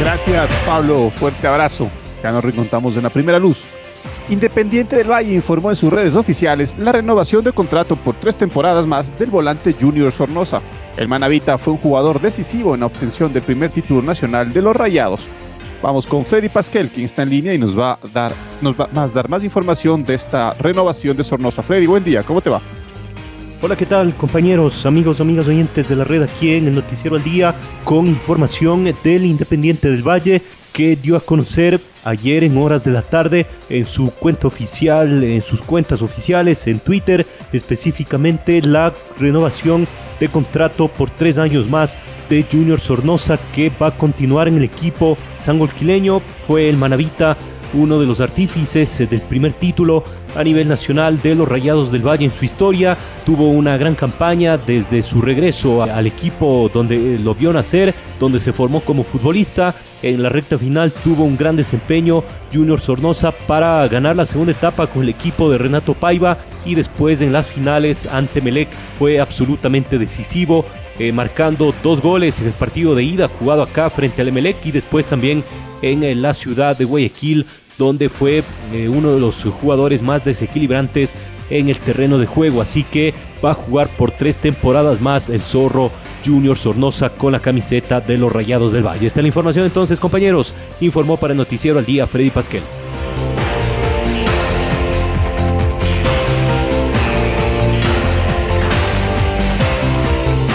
Gracias 0.00 0.50
Pablo, 0.66 1.12
fuerte 1.14 1.46
abrazo. 1.46 1.88
Ya 2.20 2.32
nos 2.32 2.42
reencontramos 2.42 2.96
en 2.96 3.04
la 3.04 3.10
primera 3.10 3.38
luz. 3.38 3.64
Independiente 4.28 4.96
del 4.96 5.10
Valle 5.10 5.34
informó 5.34 5.70
en 5.70 5.76
sus 5.76 5.92
redes 5.92 6.14
oficiales 6.14 6.76
la 6.78 6.92
renovación 6.92 7.42
de 7.42 7.52
contrato 7.52 7.96
por 7.96 8.14
tres 8.14 8.36
temporadas 8.36 8.86
más 8.86 9.16
del 9.18 9.30
volante 9.30 9.74
Junior 9.78 10.12
Sornosa. 10.12 10.62
El 10.96 11.08
Manavita 11.08 11.58
fue 11.58 11.74
un 11.74 11.80
jugador 11.80 12.20
decisivo 12.20 12.74
en 12.74 12.80
la 12.80 12.86
obtención 12.86 13.32
del 13.32 13.42
primer 13.42 13.70
título 13.70 14.00
nacional 14.00 14.52
de 14.52 14.62
los 14.62 14.76
Rayados. 14.76 15.28
Vamos 15.82 16.06
con 16.06 16.24
Freddy 16.24 16.48
Pasquel, 16.48 16.88
quien 16.88 17.06
está 17.06 17.24
en 17.24 17.30
línea 17.30 17.52
y 17.52 17.58
nos 17.58 17.78
va 17.78 17.94
a 17.94 17.98
dar, 18.12 18.32
nos 18.60 18.78
va 18.78 18.88
a 18.94 19.08
dar 19.08 19.28
más 19.28 19.42
información 19.42 20.04
de 20.04 20.14
esta 20.14 20.54
renovación 20.54 21.16
de 21.16 21.24
Sornosa. 21.24 21.62
Freddy, 21.62 21.86
buen 21.86 22.04
día, 22.04 22.22
¿cómo 22.22 22.40
te 22.40 22.50
va? 22.50 22.62
Hola, 23.60 23.76
¿qué 23.76 23.86
tal 23.86 24.14
compañeros, 24.14 24.86
amigos, 24.86 25.20
amigas 25.20 25.46
oyentes 25.46 25.88
de 25.88 25.96
la 25.96 26.04
red 26.04 26.22
aquí 26.22 26.52
en 26.52 26.68
el 26.68 26.74
Noticiero 26.74 27.16
al 27.16 27.24
Día 27.24 27.54
con 27.84 28.06
información 28.06 28.92
del 29.02 29.24
Independiente 29.24 29.90
del 29.90 30.06
Valle 30.06 30.42
que 30.72 30.96
dio 30.96 31.16
a 31.16 31.20
conocer 31.20 31.80
ayer 32.04 32.44
en 32.44 32.58
horas 32.58 32.84
de 32.84 32.90
la 32.90 33.02
tarde 33.02 33.46
en 33.68 33.86
su 33.86 34.10
cuenta 34.10 34.46
oficial, 34.46 35.22
en 35.22 35.42
sus 35.42 35.62
cuentas 35.62 36.02
oficiales, 36.02 36.66
en 36.66 36.80
Twitter, 36.80 37.26
específicamente 37.52 38.60
la 38.62 38.92
renovación 39.18 39.86
de 40.18 40.28
contrato 40.28 40.88
por 40.88 41.10
tres 41.10 41.38
años 41.38 41.68
más 41.68 41.96
de 42.28 42.46
Junior 42.50 42.80
Sornosa 42.80 43.38
que 43.54 43.70
va 43.70 43.88
a 43.88 43.96
continuar 43.96 44.48
en 44.48 44.56
el 44.56 44.64
equipo 44.64 45.16
sangolquileño. 45.40 46.22
Fue 46.46 46.68
el 46.68 46.76
Manavita 46.76 47.36
uno 47.74 47.98
de 47.98 48.06
los 48.06 48.20
artífices 48.20 48.98
del 48.98 49.20
primer 49.20 49.52
título 49.52 50.04
a 50.34 50.42
nivel 50.42 50.68
nacional 50.68 51.20
de 51.20 51.34
los 51.34 51.48
Rayados 51.48 51.92
del 51.92 52.06
Valle 52.06 52.24
en 52.24 52.32
su 52.32 52.44
historia. 52.44 52.96
Tuvo 53.24 53.48
una 53.48 53.76
gran 53.76 53.94
campaña 53.94 54.58
desde 54.58 55.02
su 55.02 55.20
regreso 55.20 55.82
al 55.82 56.06
equipo 56.06 56.70
donde 56.72 57.18
lo 57.18 57.34
vio 57.34 57.52
nacer, 57.52 57.94
donde 58.18 58.40
se 58.40 58.52
formó 58.52 58.80
como 58.80 59.04
futbolista. 59.04 59.74
En 60.02 60.22
la 60.22 60.28
recta 60.28 60.58
final 60.58 60.92
tuvo 61.04 61.24
un 61.24 61.36
gran 61.36 61.56
desempeño 61.56 62.24
Junior 62.52 62.80
Sornosa 62.80 63.30
para 63.32 63.86
ganar 63.88 64.16
la 64.16 64.26
segunda 64.26 64.52
etapa 64.52 64.86
con 64.86 65.02
el 65.02 65.08
equipo 65.08 65.50
de 65.50 65.58
Renato 65.58 65.94
Paiva 65.94 66.38
y 66.64 66.74
después 66.74 67.20
en 67.22 67.32
las 67.32 67.48
finales 67.48 68.06
ante 68.06 68.40
Melec 68.40 68.68
fue 68.98 69.20
absolutamente 69.20 69.98
decisivo. 69.98 70.64
Eh, 70.98 71.10
marcando 71.10 71.74
dos 71.82 72.02
goles 72.02 72.38
en 72.40 72.46
el 72.46 72.52
partido 72.52 72.94
de 72.94 73.02
ida 73.02 73.26
jugado 73.26 73.62
acá 73.62 73.88
frente 73.88 74.20
al 74.20 74.28
Emelec 74.28 74.64
y 74.66 74.72
después 74.72 75.06
también 75.06 75.42
en 75.80 76.04
eh, 76.04 76.14
la 76.14 76.34
ciudad 76.34 76.76
de 76.76 76.84
Guayaquil 76.84 77.46
donde 77.84 78.08
fue 78.08 78.42
eh, 78.72 78.88
uno 78.88 79.12
de 79.12 79.20
los 79.20 79.44
jugadores 79.44 80.02
más 80.02 80.24
desequilibrantes 80.24 81.14
en 81.50 81.68
el 81.68 81.78
terreno 81.78 82.18
de 82.18 82.26
juego. 82.26 82.60
Así 82.60 82.84
que 82.84 83.14
va 83.44 83.52
a 83.52 83.54
jugar 83.54 83.88
por 83.88 84.10
tres 84.10 84.38
temporadas 84.38 85.00
más 85.00 85.28
el 85.28 85.40
Zorro 85.40 85.90
Junior 86.24 86.56
Sornosa 86.56 87.10
con 87.10 87.32
la 87.32 87.40
camiseta 87.40 88.00
de 88.00 88.16
los 88.18 88.32
Rayados 88.32 88.72
del 88.72 88.86
Valle. 88.86 89.06
Esta 89.06 89.20
es 89.20 89.24
la 89.24 89.28
información 89.28 89.64
entonces, 89.64 90.00
compañeros. 90.00 90.54
Informó 90.80 91.16
para 91.16 91.32
el 91.32 91.38
Noticiero 91.38 91.78
al 91.78 91.84
Día 91.84 92.06
Freddy 92.06 92.30
Pasquel. 92.30 92.62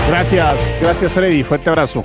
Gracias, 0.07 0.59
gracias 0.81 1.11
Freddy. 1.11 1.43
Fuerte 1.43 1.69
abrazo. 1.69 2.03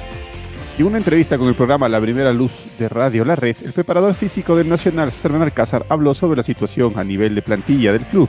En 0.82 0.88
una 0.88 0.98
entrevista 0.98 1.38
con 1.38 1.46
el 1.46 1.54
programa 1.54 1.88
La 1.88 2.00
Primera 2.00 2.32
Luz 2.32 2.76
de 2.76 2.88
Radio 2.88 3.24
La 3.24 3.36
Red, 3.36 3.54
el 3.64 3.72
preparador 3.72 4.14
físico 4.14 4.56
del 4.56 4.68
Nacional, 4.68 5.12
César 5.12 5.40
Alcázar, 5.40 5.86
habló 5.88 6.12
sobre 6.12 6.38
la 6.38 6.42
situación 6.42 6.94
a 6.96 7.04
nivel 7.04 7.36
de 7.36 7.40
plantilla 7.40 7.92
del 7.92 8.02
club, 8.02 8.28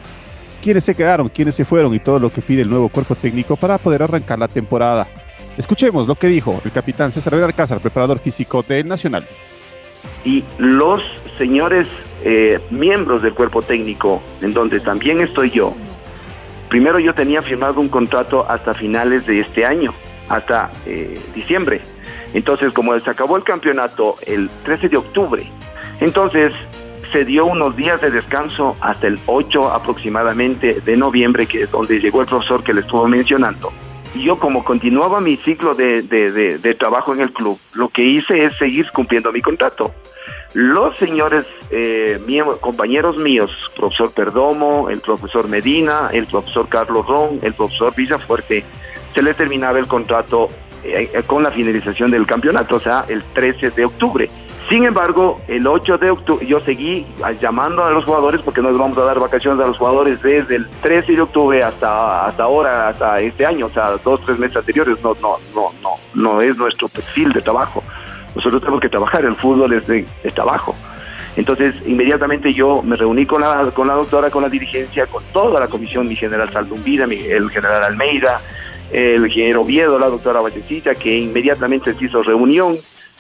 quiénes 0.62 0.84
se 0.84 0.94
quedaron, 0.94 1.30
quiénes 1.30 1.56
se 1.56 1.66
fueron 1.66 1.96
y 1.96 2.00
todo 2.00 2.20
lo 2.20 2.30
que 2.30 2.44
pide 2.44 2.62
el 2.62 2.70
nuevo 2.70 2.90
cuerpo 2.90 3.16
técnico 3.16 3.56
para 3.56 3.80
poder 3.80 4.04
arrancar 4.04 4.38
la 4.38 4.48
temporada. 4.48 5.08
Escuchemos 5.58 6.08
lo 6.08 6.14
que 6.14 6.28
dijo 6.28 6.62
el 6.64 6.72
capitán 6.72 7.12
César 7.12 7.34
Alcázar, 7.34 7.80
preparador 7.80 8.20
físico 8.20 8.62
del 8.62 8.88
Nacional. 8.88 9.26
Y 10.24 10.44
los 10.60 11.02
señores 11.40 11.88
eh, 12.24 12.60
miembros 12.70 13.24
del 13.24 13.34
cuerpo 13.34 13.64
técnico, 13.64 14.22
en 14.44 14.54
donde 14.54 14.80
también 14.80 15.22
estoy 15.22 15.50
yo, 15.50 15.74
primero 16.70 17.00
yo 17.00 17.16
tenía 17.16 17.42
firmado 17.42 17.82
un 17.82 17.90
contrato 17.90 18.46
hasta 18.48 18.76
finales 18.76 19.26
de 19.26 19.40
este 19.40 19.66
año, 19.66 19.92
hasta 20.30 20.70
eh, 20.86 21.20
diciembre 21.34 21.82
entonces, 22.34 22.74
como 22.74 22.98
se 23.00 23.10
acabó 23.10 23.38
el 23.38 23.44
campeonato 23.44 24.16
el 24.26 24.50
13 24.64 24.90
de 24.90 24.98
octubre, 24.98 25.50
entonces 26.00 26.54
se 27.12 27.26
dio 27.26 27.46
unos 27.46 27.76
días 27.76 28.02
de 28.02 28.10
descanso 28.10 28.76
hasta 28.82 29.08
el 29.08 29.20
8 29.28 29.72
aproximadamente 29.72 30.82
de 30.82 30.98
noviembre, 30.98 31.46
que 31.46 31.62
es 31.62 31.72
donde 31.72 32.00
llegó 32.00 32.22
el 32.22 32.28
profesor 32.28 32.64
que 32.64 32.74
le 32.74 32.82
estuvo 32.82 33.08
mencionando. 33.08 33.72
Y 34.16 34.24
yo 34.24 34.38
como 34.40 34.64
continuaba 34.64 35.22
mi 35.22 35.38
ciclo 35.38 35.76
de, 35.76 36.76
trabajo 36.78 37.14
en 37.14 37.22
el 37.22 37.32
club, 37.32 37.60
lo 37.74 37.90
que 37.90 38.04
hice 38.04 38.46
es 38.46 38.56
seguir 38.58 38.90
cumpliendo 38.92 39.32
mi 39.32 39.42
contrato. 39.42 39.94
Los 40.54 40.98
señores 40.98 41.46
eh, 41.72 42.20
compañeros 42.62 43.18
míos, 43.18 43.50
profesor 43.76 44.12
Perdomo, 44.12 44.90
el 44.90 45.00
profesor 45.02 45.48
Medina, 45.48 46.10
el 46.14 46.28
profesor 46.28 46.68
Carlos 46.70 47.08
Ron, 47.08 47.40
el 47.42 47.56
profesor 47.56 47.96
Villafuerte, 47.96 48.64
se 49.14 49.22
les 49.22 49.36
terminaba 49.36 49.80
el 49.80 49.88
contrato 49.88 50.50
eh, 50.84 51.24
con 51.26 51.44
la 51.44 51.52
finalización 51.52 52.12
del 52.12 52.26
campeonato, 52.26 52.76
o 52.76 52.80
sea, 52.80 53.06
el 53.08 53.24
13 53.24 53.72
de 53.72 53.86
octubre. 53.86 54.30
Sin 54.70 54.86
embargo, 54.86 55.42
el 55.48 55.68
8 55.68 55.98
de 55.98 56.10
octubre 56.10 56.46
yo 56.46 56.60
seguí 56.62 57.06
llamando 57.40 57.84
a 57.84 57.92
los 57.92 58.06
jugadores 58.06 58.42
porque 58.42 58.62
nos 58.62 58.78
vamos 58.78 58.98
a 58.98 59.04
dar 59.04 59.20
vacaciones 59.20 59.64
a 59.64 59.68
los 59.68 59.78
jugadores 59.78 60.22
desde 60.22 60.56
el 60.56 60.70
13 60.82 61.14
de 61.14 61.22
octubre 61.22 61.62
hasta 61.62 62.26
hasta 62.26 62.44
ahora, 62.44 62.88
hasta 62.88 63.20
este 63.20 63.46
año, 63.46 63.66
o 63.66 63.70
sea, 63.70 63.98
dos 64.04 64.22
tres 64.26 64.40
meses 64.40 64.58
anteriores. 64.58 65.04
No 65.04 65.16
no 65.22 65.38
no 65.54 65.72
no 65.82 65.90
no 66.14 66.42
es 66.42 66.58
nuestro 66.58 66.88
perfil 66.88 67.34
de 67.34 67.42
trabajo. 67.42 67.84
Nosotros 68.36 68.62
tenemos 68.62 68.82
que 68.82 68.90
trabajar. 68.90 69.26
El 69.26 69.36
fútbol 69.36 69.74
es 69.74 69.86
de, 69.88 70.06
trabajo. 70.34 70.76
Entonces, 71.36 71.76
inmediatamente 71.86 72.52
yo 72.54 72.82
me 72.84 72.96
reuní 72.96 73.26
con 73.26 73.42
la, 73.42 73.72
con 73.72 73.88
la 73.88 73.94
doctora, 73.96 74.30
con 74.30 74.44
la 74.44 74.50
dirigencia, 74.50 75.08
con 75.08 75.24
toda 75.34 75.60
la 75.60 75.68
comisión, 75.68 76.08
mi 76.08 76.16
general 76.16 76.52
Saldumbida, 76.52 77.08
mi, 77.08 77.18
el 77.18 77.50
general 77.50 77.84
Almeida, 77.84 78.40
el 78.94 79.26
ingeniero 79.26 79.62
Oviedo, 79.62 80.00
la 80.00 80.10
doctora 80.10 80.40
Vallecita, 80.40 80.96
que 80.96 81.18
inmediatamente 81.18 81.94
se 81.94 82.06
hizo 82.06 82.24
reunión, 82.24 82.78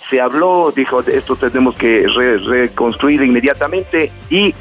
se 0.09 0.21
habló, 0.21 0.71
dijo, 0.75 1.01
esto 1.01 1.35
tenemos 1.35 1.75
que 1.75 2.05
reconstruir 2.45 3.21
inmediatamente 3.21 4.11
y 4.29 4.53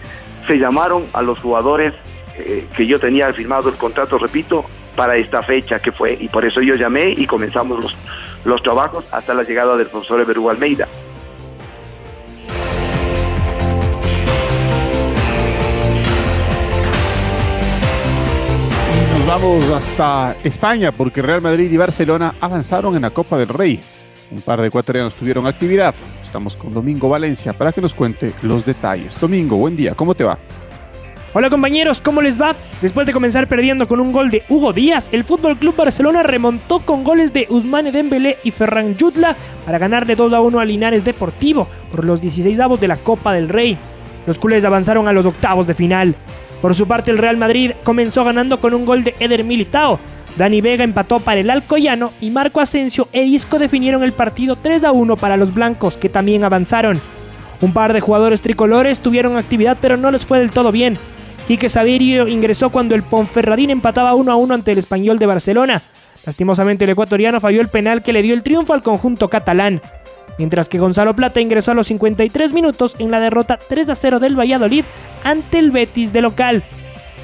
se 0.47 0.59
llamaron 0.59 1.07
a 1.13 1.23
los 1.23 1.39
jugadores 1.39 1.95
eh, 2.39 2.67
que 2.77 2.87
yo 2.87 2.99
tenía 2.99 3.33
firmado 3.33 3.69
el 3.69 3.77
contrato, 3.77 4.19
repito, 4.19 4.65
para 4.97 5.17
esta 5.17 5.43
fecha 5.43 5.81
que 5.81 5.93
fue, 5.93 6.17
y 6.19 6.29
por 6.29 6.45
eso 6.45 6.61
yo 6.61 6.75
llamé 6.75 7.11
y 7.11 7.27
comenzamos 7.27 7.83
los, 7.83 7.97
los 8.45 8.63
trabajos 8.63 9.05
hasta 9.13 9.35
la 9.35 9.43
llegada 9.43 9.77
del 9.77 9.89
profesor 9.89 10.21
Everú 10.21 10.49
Almeida. 10.49 10.89
Vamos 19.33 19.65
hasta 19.71 20.37
España 20.45 20.93
porque 20.93 21.23
Real 21.23 21.41
Madrid 21.41 21.73
y 21.73 21.79
Barcelona 21.79 22.35
avanzaron 22.39 22.97
en 22.97 23.01
la 23.01 23.09
Copa 23.09 23.39
del 23.39 23.49
Rey. 23.49 23.81
Un 24.31 24.43
par 24.43 24.61
de 24.61 24.69
ecuatorianos 24.69 25.15
tuvieron 25.15 25.47
actividad. 25.47 25.95
Estamos 26.23 26.55
con 26.55 26.75
Domingo 26.75 27.09
Valencia 27.09 27.55
para 27.55 27.73
que 27.73 27.81
nos 27.81 27.95
cuente 27.95 28.35
los 28.43 28.67
detalles. 28.67 29.19
Domingo, 29.19 29.57
buen 29.57 29.75
día, 29.75 29.95
¿cómo 29.95 30.15
te 30.15 30.23
va? 30.23 30.37
Hola 31.33 31.49
compañeros, 31.49 32.03
¿cómo 32.03 32.21
les 32.21 32.39
va? 32.39 32.55
Después 32.83 33.07
de 33.07 33.15
comenzar 33.15 33.49
perdiendo 33.49 33.89
con 33.89 34.01
un 34.01 34.13
gol 34.13 34.31
de 34.31 34.43
Hugo 34.51 34.75
Díaz, 34.75 35.09
el 35.13 35.25
Fútbol 35.25 35.57
Club 35.57 35.77
Barcelona 35.77 36.23
remontó 36.23 36.81
con 36.81 37.03
goles 37.03 37.33
de 37.33 37.47
Usmane 37.49 37.91
Dembélé 37.91 38.37
y 38.45 38.51
Ferran 38.51 38.95
Jutla 39.01 39.35
para 39.65 39.79
ganarle 39.79 40.15
2 40.15 40.31
a 40.35 40.43
1 40.43 40.61
a 40.61 40.65
Linares 40.67 41.07
Deportivo 41.07 41.67
por 41.91 42.05
los 42.05 42.21
16 42.21 42.61
avos 42.61 42.81
de 42.81 42.89
la 42.89 42.99
Copa 42.99 43.33
del 43.33 43.49
Rey. 43.49 43.79
Los 44.27 44.39
culés 44.39 44.63
avanzaron 44.67 45.09
a 45.09 45.13
los 45.15 45.25
octavos 45.25 45.67
de 45.67 45.75
final. 45.75 46.15
Por 46.63 46.77
su 46.77 46.87
parte, 46.87 47.11
el 47.11 47.19
Real 47.19 47.37
Madrid 47.37 47.73
comenzó 47.83 48.23
ganando 48.25 48.61
con 48.61 48.73
un 48.73 48.87
gol 48.87 49.03
de 49.03 49.17
Eder 49.19 49.43
Militao. 49.43 49.99
Dani 50.37 50.61
Vega 50.61 50.85
empató 50.85 51.19
para 51.19 51.41
el 51.41 51.51
Alcoyano 51.51 52.13
y 52.21 52.31
Marco 52.31 52.61
Asensio 52.61 53.09
e 53.13 53.25
Isco 53.25 53.59
definieron 53.59 54.05
el 54.05 54.13
partido 54.13 54.55
3 54.55 54.85
a 54.85 54.93
1 54.93 55.17
para 55.17 55.37
los 55.37 55.53
blancos, 55.53 55.99
que 55.99 56.09
también 56.09 56.45
avanzaron. 56.45 57.01
Un 57.61 57.73
par 57.73 57.93
de 57.93 58.01
jugadores 58.01 58.43
tricolores 58.43 59.01
tuvieron 59.01 59.37
actividad, 59.37 59.77
pero 59.81 59.97
no 59.97 60.13
les 60.13 60.25
fue 60.25 60.39
del 60.39 60.53
todo 60.53 60.71
bien. 60.71 60.97
Quique 61.49 61.69
Sabirio 61.69 62.29
ingresó 62.29 62.71
cuando 62.71 62.95
el 62.95 63.03
Ponferradín 63.03 63.71
empataba 63.71 64.15
1 64.15 64.31
a 64.31 64.37
1 64.37 64.55
ante 64.55 64.71
el 64.71 64.79
Español 64.79 65.19
de 65.19 65.27
Barcelona. 65.27 65.83
Lastimosamente, 66.25 66.85
el 66.85 66.91
ecuatoriano 66.91 67.41
falló 67.41 67.61
el 67.61 67.69
penal 67.69 68.05
que 68.05 68.13
le 68.13 68.23
dio 68.23 68.35
el 68.35 68.45
triunfo 68.45 68.73
al 68.73 68.85
conjunto 68.85 69.29
catalán 69.29 69.83
mientras 70.43 70.69
que 70.69 70.81
Gonzalo 70.81 71.15
Plata 71.15 71.41
ingresó 71.41 71.71
a 71.71 71.75
los 71.75 71.87
53 71.87 72.53
minutos 72.53 72.97
en 72.99 73.13
la 73.13 73.21
derrota 73.21 73.61
3 73.61 73.91
a 73.91 73.95
0 73.95 74.19
del 74.19 74.37
Valladolid 74.37 74.85
ante 75.23 75.61
el 75.61 75.71
Betis 75.71 76.13
de 76.13 76.21
local. 76.21 76.65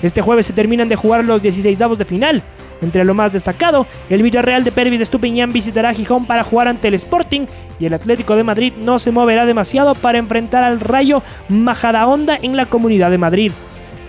Este 0.04 0.22
jueves 0.22 0.46
se 0.46 0.52
terminan 0.52 0.88
de 0.88 0.94
jugar 0.94 1.24
los 1.24 1.42
16 1.42 1.81
avos 1.81 1.98
de 1.98 2.04
final. 2.04 2.44
Entre 2.81 3.04
lo 3.04 3.14
más 3.14 3.33
destacado, 3.33 3.88
el 4.09 4.22
Villarreal 4.22 4.62
de 4.62 4.70
Pervis 4.70 5.00
de 5.00 5.02
Estupiñán 5.02 5.52
visitará 5.52 5.92
Gijón 5.92 6.26
para 6.26 6.44
jugar 6.44 6.68
ante 6.68 6.87
el 6.87 6.94
Sporting 6.94 7.46
y 7.81 7.87
el 7.87 7.94
Atlético 7.94 8.37
de 8.37 8.44
Madrid 8.44 8.72
no 8.78 9.00
se 9.00 9.11
moverá 9.11 9.46
demasiado 9.46 9.96
para 9.96 10.18
enfrentar 10.18 10.62
al 10.62 10.78
Rayo 10.78 11.24
Majadahonda 11.48 12.38
en 12.40 12.57
la 12.57 12.66
Comunidad 12.66 13.11
de 13.11 13.18
Madrid. 13.18 13.50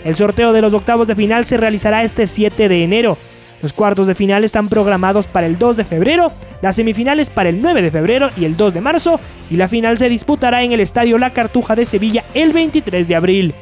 El 0.06 0.16
sorteo 0.18 0.54
de 0.54 0.62
los 0.62 0.76
octavos 0.76 1.08
de 1.08 1.16
final 1.16 1.48
se 1.48 1.58
realizará 1.58 2.04
este 2.04 2.28
7 2.28 2.70
de 2.70 2.84
enero. 2.84 3.18
Los 3.62 3.74
cuartos 3.74 4.08
de 4.08 4.16
final 4.16 4.44
están 4.44 4.70
programados 4.70 5.28
para 5.28 5.46
el 5.46 5.58
2 5.58 5.78
de 5.78 5.86
febrero, 5.86 6.32
las 6.62 6.76
semifinales 6.76 7.30
para 7.30 7.50
el 7.50 7.62
9 7.62 7.82
de 7.82 7.92
febrero 7.92 8.30
y 8.38 8.46
el 8.46 8.56
2 8.56 8.74
de 8.74 8.82
marzo, 8.82 9.20
y 9.50 9.58
la 9.58 9.68
final 9.68 9.98
se 9.98 10.10
disputará 10.10 10.64
en 10.64 10.72
el 10.72 10.80
Estadio 10.80 11.18
La 11.18 11.32
Cartuja 11.32 11.76
de 11.76 11.86
Sevilla 11.86 12.24
el 12.34 12.54
23 12.54 13.08
de 13.08 13.16
abril. 13.16 13.54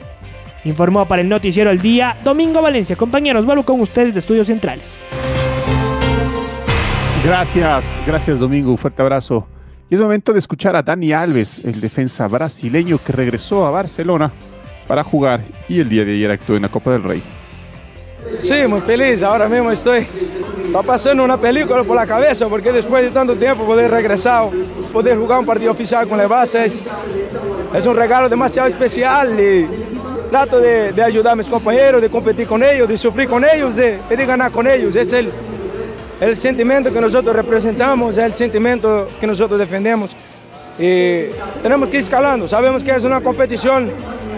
Informó 0.65 1.07
para 1.07 1.21
el 1.21 1.29
Noticiero 1.29 1.71
El 1.71 1.79
Día, 1.79 2.17
Domingo 2.23 2.62
Valencia. 2.62 2.95
Compañeros, 2.95 3.45
vuelvo 3.45 3.63
con 3.63 3.79
ustedes 3.79 4.13
de 4.13 4.19
Estudios 4.19 4.47
Centrales. 4.47 4.99
Gracias, 7.23 7.86
gracias 8.05 8.39
Domingo, 8.39 8.71
un 8.71 8.77
fuerte 8.77 9.01
abrazo. 9.01 9.47
Y 9.89 9.95
es 9.95 10.01
momento 10.01 10.33
de 10.33 10.39
escuchar 10.39 10.75
a 10.75 10.83
Dani 10.83 11.13
Alves, 11.13 11.65
el 11.65 11.79
defensa 11.79 12.27
brasileño 12.27 12.99
que 13.03 13.13
regresó 13.13 13.65
a 13.65 13.71
Barcelona 13.71 14.31
para 14.88 15.03
jugar 15.03 15.43
y 15.67 15.79
el 15.79 15.89
día 15.89 16.05
de 16.05 16.13
ayer 16.13 16.31
actuó 16.31 16.55
en 16.55 16.62
la 16.63 16.69
Copa 16.69 16.91
del 16.91 17.03
Rey. 17.03 17.23
Sí, 18.41 18.67
muy 18.67 18.82
feliz. 18.82 19.21
Ahora 19.21 19.47
mismo 19.47 19.71
estoy 19.71 20.08
va 20.75 20.84
pasando 20.84 21.23
una 21.23 21.39
película 21.39 21.84
por 21.84 21.95
la 21.95 22.06
cabeza 22.06 22.47
porque 22.47 22.71
después 22.71 23.03
de 23.03 23.12
tanto 23.12 23.36
tiempo 23.36 23.65
poder 23.65 23.89
regresar, 23.89 24.49
poder 24.91 25.17
jugar 25.17 25.39
un 25.39 25.45
partido 25.45 25.71
oficial 25.71 26.08
con 26.08 26.17
las 26.17 26.27
bases, 26.27 26.84
es 27.73 27.86
un 27.86 27.95
regalo 27.95 28.27
demasiado 28.27 28.67
especial 28.67 29.39
y 29.39 29.67
trato 30.30 30.60
de, 30.60 30.91
de, 30.91 31.01
ayudar 31.01 31.34
a 31.34 31.36
mis 31.36 31.49
compañeros, 31.49 32.01
de 32.01 32.10
competir 32.10 32.47
con 32.47 32.62
ellos, 32.63 32.88
de 32.88 32.97
sufrir 32.97 33.30
con 33.30 33.45
ellos, 33.45 33.75
de, 33.75 33.99
de 34.10 34.25
ganar 34.25 34.51
con 34.51 34.67
ellos. 34.67 34.95
Es 34.95 35.13
el, 35.13 35.32
el 36.19 36.36
sentimiento 36.36 36.91
que 36.91 36.99
nosotros 36.99 37.36
representamos, 37.36 38.17
es 38.17 38.23
el 38.23 38.34
sentimiento 38.34 39.08
que 39.19 39.27
nosotros 39.27 39.58
defendemos. 39.60 40.15
Y 40.77 41.27
tenemos 41.63 41.89
que 41.89 41.97
ir 41.97 42.03
escalando. 42.03 42.47
Sabemos 42.47 42.84
que 42.84 42.91
es 42.91 43.03
una 43.03 43.21
competición 43.21 43.91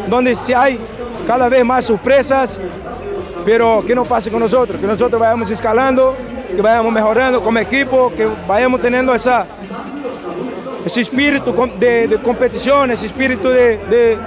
donde 0.08 0.36
si 0.36 0.54
hay 0.54 0.80
cada 1.26 1.50
vez 1.50 1.66
más 1.66 1.86
sorpresas, 1.86 2.60
pero 3.46 3.84
que 3.86 3.96
no 3.96 4.06
pase 4.06 4.30
con 4.30 4.40
nosotros, 4.40 4.80
que 4.80 4.88
nosotros 4.88 5.20
vayamos 5.20 5.50
escalando, 5.50 6.16
que 6.56 6.62
vayamos 6.62 6.92
mejorando 6.92 7.42
como 7.42 7.60
equipo, 7.60 8.12
que 8.16 8.28
vayamos 8.48 8.82
teniendo 8.82 9.14
esa, 9.14 9.46
ese 10.86 11.02
espíritu 11.02 11.54
de, 11.80 12.08
de 12.08 12.22
competición, 12.22 12.92
ese 12.92 13.06
espíritu 13.06 13.50
de, 13.50 13.78
de, 13.78 14.18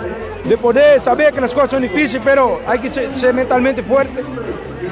de, 0.45 0.59
poder 0.59 1.01
saber 1.01 1.33
que 1.33 1.41
las 1.41 1.55
cosas 1.55 1.71
son 1.71 1.83
difíciles, 1.83 2.23
pero 2.25 2.61
hay 2.67 2.79
que 2.79 2.89
ser, 2.89 3.15
ser, 3.17 3.35
mentalmente 3.35 3.83
fuerte. 3.83 4.23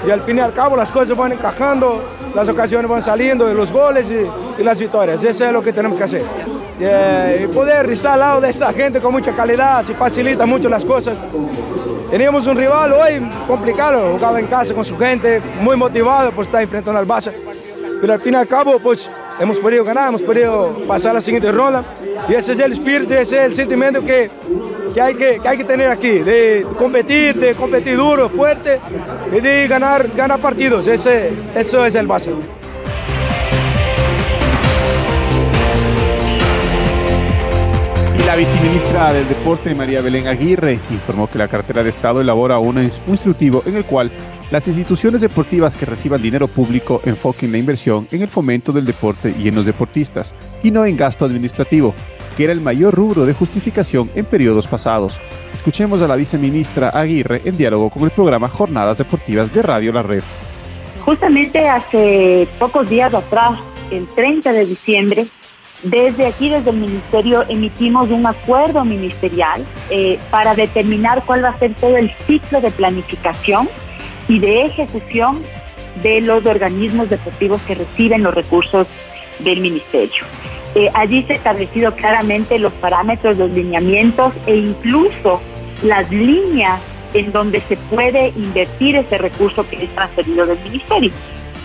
Y 0.06 0.10
al 0.10 0.22
fin 0.22 0.38
y 0.38 0.40
al 0.40 0.52
cabo 0.52 0.76
las 0.76 0.90
cosas 0.90 1.16
van 1.16 1.32
encajando, 1.32 2.02
las 2.34 2.48
ocasiones 2.48 2.90
van 2.90 3.02
saliendo, 3.02 3.52
los 3.52 3.70
goles 3.70 4.10
y, 4.10 4.60
y 4.60 4.64
las 4.64 4.78
victorias. 4.78 5.22
Eso 5.22 5.44
es 5.44 5.52
lo 5.52 5.62
que 5.62 5.72
tenemos 5.72 5.98
que 5.98 6.04
hacer. 6.04 6.24
Y, 6.80 7.44
y 7.44 7.46
poder 7.48 7.90
estar 7.90 8.14
al 8.14 8.20
lado 8.20 8.40
de 8.40 8.48
esta 8.48 8.72
gente 8.72 9.00
con 9.00 9.12
mucha 9.12 9.32
calidad, 9.32 9.82
se 9.84 9.94
facilita 9.94 10.46
mucho 10.46 10.68
las 10.68 10.84
cosas. 10.84 11.18
Teníamos 12.10 12.46
un 12.46 12.56
rival 12.56 12.92
hoy 12.92 13.20
complicado, 13.46 14.14
jugaba 14.14 14.40
en 14.40 14.46
casa 14.46 14.74
con 14.74 14.84
su 14.84 14.96
gente, 14.98 15.40
muy 15.60 15.76
motivado 15.76 16.32
por 16.32 16.44
estar 16.44 16.62
enfrentando 16.62 16.98
al 16.98 17.06
Barça. 17.06 17.30
Pero 18.00 18.14
al 18.14 18.20
fin 18.20 18.32
y 18.32 18.36
al 18.36 18.48
cabo, 18.48 18.78
pues 18.82 19.10
hemos 19.38 19.60
podido 19.60 19.84
ganar, 19.84 20.08
hemos 20.08 20.22
podido 20.22 20.70
pasar 20.88 21.14
la 21.14 21.20
siguiente 21.20 21.52
ronda. 21.52 21.94
Y 22.28 22.34
ese 22.34 22.54
es 22.54 22.58
el 22.58 22.72
espíritu, 22.72 23.12
ese 23.12 23.36
es 23.38 23.44
el 23.44 23.54
sentimiento 23.54 24.00
que, 24.00 24.30
que, 24.94 25.00
hay, 25.00 25.14
que, 25.14 25.38
que 25.38 25.48
hay 25.48 25.58
que 25.58 25.64
tener 25.64 25.90
aquí, 25.90 26.20
de 26.20 26.66
competir, 26.78 27.38
de 27.38 27.54
competir 27.54 27.96
duro, 27.96 28.28
fuerte 28.30 28.80
y 29.30 29.40
de 29.40 29.68
ganar, 29.68 30.08
ganar 30.16 30.40
partidos. 30.40 30.86
Ese, 30.86 31.30
eso 31.54 31.84
es 31.84 31.94
el 31.94 32.08
Barça. 32.08 32.32
La 38.30 38.36
viceministra 38.36 39.12
del 39.12 39.28
Deporte, 39.28 39.74
María 39.74 40.02
Belén 40.02 40.28
Aguirre, 40.28 40.78
informó 40.90 41.28
que 41.28 41.36
la 41.36 41.48
cartera 41.48 41.82
de 41.82 41.90
Estado 41.90 42.20
elabora 42.20 42.60
un 42.60 42.80
instructivo 43.08 43.64
en 43.66 43.76
el 43.76 43.84
cual 43.84 44.08
las 44.52 44.68
instituciones 44.68 45.20
deportivas 45.20 45.74
que 45.74 45.84
reciban 45.84 46.22
dinero 46.22 46.46
público 46.46 47.02
enfoquen 47.04 47.50
la 47.50 47.58
inversión 47.58 48.06
en 48.12 48.22
el 48.22 48.28
fomento 48.28 48.70
del 48.70 48.86
deporte 48.86 49.34
y 49.36 49.48
en 49.48 49.56
los 49.56 49.66
deportistas, 49.66 50.32
y 50.62 50.70
no 50.70 50.84
en 50.84 50.96
gasto 50.96 51.24
administrativo, 51.24 51.92
que 52.36 52.44
era 52.44 52.52
el 52.52 52.60
mayor 52.60 52.94
rubro 52.94 53.26
de 53.26 53.34
justificación 53.34 54.08
en 54.14 54.24
periodos 54.26 54.68
pasados. 54.68 55.18
Escuchemos 55.52 56.00
a 56.00 56.06
la 56.06 56.14
viceministra 56.14 56.90
Aguirre 56.90 57.42
en 57.44 57.56
diálogo 57.56 57.90
con 57.90 58.04
el 58.04 58.12
programa 58.12 58.48
Jornadas 58.48 58.98
Deportivas 58.98 59.52
de 59.52 59.60
Radio 59.60 59.92
La 59.92 60.04
Red. 60.04 60.22
Justamente 61.04 61.68
hace 61.68 62.46
pocos 62.60 62.88
días 62.88 63.12
atrás, 63.12 63.58
el 63.90 64.06
30 64.14 64.52
de 64.52 64.66
diciembre, 64.66 65.26
desde 65.82 66.26
aquí, 66.26 66.50
desde 66.50 66.70
el 66.70 66.76
Ministerio, 66.76 67.44
emitimos 67.48 68.10
un 68.10 68.26
acuerdo 68.26 68.84
ministerial 68.84 69.64
eh, 69.88 70.18
para 70.30 70.54
determinar 70.54 71.24
cuál 71.24 71.44
va 71.44 71.50
a 71.50 71.58
ser 71.58 71.74
todo 71.74 71.96
el 71.96 72.12
ciclo 72.26 72.60
de 72.60 72.70
planificación 72.70 73.68
y 74.28 74.38
de 74.38 74.66
ejecución 74.66 75.42
de 76.02 76.20
los 76.20 76.44
organismos 76.44 77.08
deportivos 77.08 77.60
que 77.62 77.74
reciben 77.74 78.22
los 78.22 78.34
recursos 78.34 78.86
del 79.40 79.60
Ministerio. 79.60 80.24
Eh, 80.74 80.88
allí 80.94 81.24
se 81.24 81.32
ha 81.32 81.36
establecido 81.36 81.94
claramente 81.96 82.58
los 82.58 82.72
parámetros, 82.74 83.36
los 83.38 83.50
lineamientos 83.50 84.32
e 84.46 84.56
incluso 84.56 85.40
las 85.82 86.10
líneas 86.10 86.80
en 87.14 87.32
donde 87.32 87.60
se 87.62 87.76
puede 87.76 88.28
invertir 88.36 88.96
ese 88.96 89.18
recurso 89.18 89.68
que 89.68 89.82
es 89.82 89.94
transferido 89.94 90.46
del 90.46 90.60
Ministerio. 90.60 91.10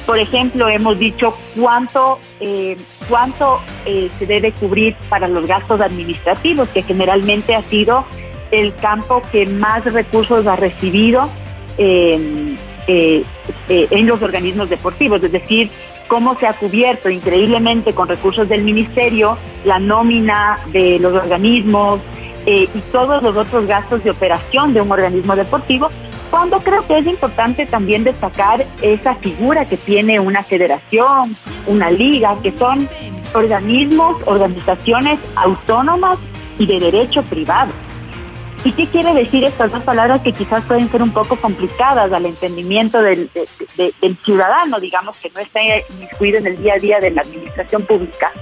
Por 0.05 0.19
ejemplo, 0.19 0.69
hemos 0.69 0.99
dicho 0.99 1.35
cuánto, 1.55 2.19
eh, 2.39 2.77
cuánto 3.07 3.59
eh, 3.85 4.09
se 4.17 4.25
debe 4.25 4.51
cubrir 4.51 4.95
para 5.09 5.27
los 5.27 5.47
gastos 5.47 5.81
administrativos, 5.81 6.69
que 6.69 6.83
generalmente 6.83 7.55
ha 7.55 7.63
sido 7.63 8.05
el 8.51 8.75
campo 8.75 9.21
que 9.31 9.45
más 9.45 9.83
recursos 9.85 10.47
ha 10.47 10.55
recibido 10.55 11.29
eh, 11.77 12.55
en 12.87 14.07
los 14.07 14.21
organismos 14.21 14.69
deportivos, 14.69 15.23
es 15.23 15.31
decir, 15.31 15.69
cómo 16.07 16.37
se 16.37 16.45
ha 16.45 16.53
cubierto 16.53 17.09
increíblemente 17.09 17.93
con 17.93 18.07
recursos 18.07 18.47
del 18.47 18.63
ministerio 18.63 19.39
la 19.63 19.79
nómina 19.79 20.57
de 20.67 20.99
los 20.99 21.13
organismos 21.13 21.99
y 22.45 22.79
todos 22.91 23.23
los 23.23 23.35
otros 23.35 23.65
gastos 23.65 24.03
de 24.03 24.11
operación 24.11 24.71
de 24.75 24.81
un 24.81 24.91
organismo 24.91 25.35
deportivo, 25.35 25.89
cuando 26.35 26.59
creo 26.59 26.85
que 26.85 26.97
es 26.97 27.07
importante 27.07 27.65
también 27.65 28.03
destacar 28.03 28.67
esa 28.81 29.15
figura 29.15 29.63
que 29.63 29.77
tiene 29.77 30.19
una 30.19 30.43
federación, 30.43 31.33
una 31.65 31.89
liga, 31.89 32.35
que 32.43 32.51
son 32.57 32.89
organismos, 33.33 34.17
organizaciones 34.25 35.17
autónomas 35.37 36.17
y 36.59 36.65
de 36.65 36.77
derecho 36.77 37.23
privado. 37.23 37.71
¿Y 38.65 38.73
qué 38.73 38.85
quiere 38.87 39.13
decir 39.13 39.45
estas 39.45 39.71
dos 39.71 39.81
palabras 39.83 40.23
que 40.23 40.33
quizás 40.33 40.61
pueden 40.65 40.91
ser 40.91 41.01
un 41.03 41.11
poco 41.11 41.37
complicadas 41.37 42.11
al 42.11 42.25
entendimiento 42.25 43.01
del, 43.01 43.29
de, 43.33 43.47
de, 43.77 43.93
del 44.01 44.17
ciudadano, 44.17 44.81
digamos, 44.81 45.15
que 45.15 45.31
no 45.33 45.39
está 45.39 45.61
inmiscuido 45.89 46.39
en 46.39 46.47
el 46.47 46.61
día 46.61 46.73
a 46.73 46.79
día 46.79 46.99
de 46.99 47.11
la 47.11 47.21
administración 47.21 47.83
pública? 47.83 48.33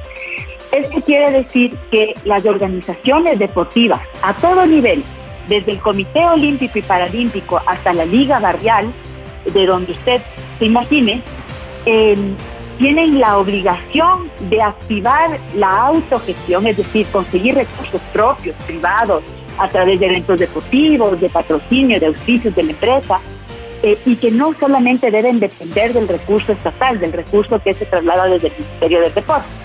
Esto 0.71 0.99
quiere 1.01 1.31
decir 1.31 1.77
que 1.91 2.15
las 2.25 2.43
organizaciones 2.43 3.37
deportivas 3.37 4.01
a 4.23 4.33
todo 4.33 4.65
nivel, 4.65 5.03
desde 5.47 5.73
el 5.73 5.79
Comité 5.79 6.25
Olímpico 6.25 6.79
y 6.79 6.81
Paralímpico 6.81 7.61
hasta 7.65 7.93
la 7.93 8.05
Liga 8.05 8.39
Barrial, 8.39 8.91
de 9.51 9.65
donde 9.65 9.91
usted 9.91 10.21
se 10.59 10.65
imagine, 10.65 11.21
eh, 11.85 12.15
tienen 12.77 13.19
la 13.19 13.37
obligación 13.37 14.31
de 14.49 14.61
activar 14.61 15.39
la 15.55 15.69
autogestión, 15.87 16.65
es 16.65 16.77
decir, 16.77 17.05
conseguir 17.11 17.55
recursos 17.55 18.01
propios, 18.11 18.55
privados, 18.65 19.23
a 19.57 19.69
través 19.69 19.99
de 19.99 20.07
eventos 20.07 20.39
deportivos, 20.39 21.19
de 21.19 21.29
patrocinio, 21.29 21.99
de 21.99 22.07
auspicios 22.07 22.55
de 22.55 22.63
la 22.63 22.71
empresa, 22.71 23.19
eh, 23.83 23.97
y 24.05 24.15
que 24.15 24.31
no 24.31 24.53
solamente 24.59 25.11
deben 25.11 25.39
depender 25.39 25.93
del 25.93 26.07
recurso 26.07 26.53
estatal, 26.53 26.99
del 26.99 27.13
recurso 27.13 27.61
que 27.61 27.73
se 27.73 27.85
traslada 27.85 28.25
desde 28.25 28.47
el 28.47 28.53
Ministerio 28.53 29.01
del 29.01 29.13
Deporte. 29.13 29.62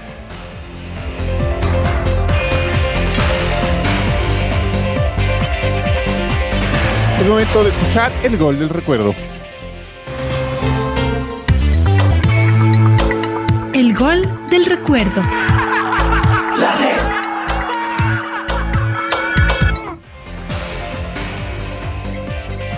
Momento 7.29 7.63
de 7.63 7.71
escuchar 7.71 8.13
el 8.23 8.37
gol 8.39 8.59
del 8.59 8.69
recuerdo. 8.69 9.15
El 13.75 13.95
gol 13.95 14.29
del 14.51 14.65
recuerdo. 14.65 15.23
La 15.23 16.77
red. 16.77 16.99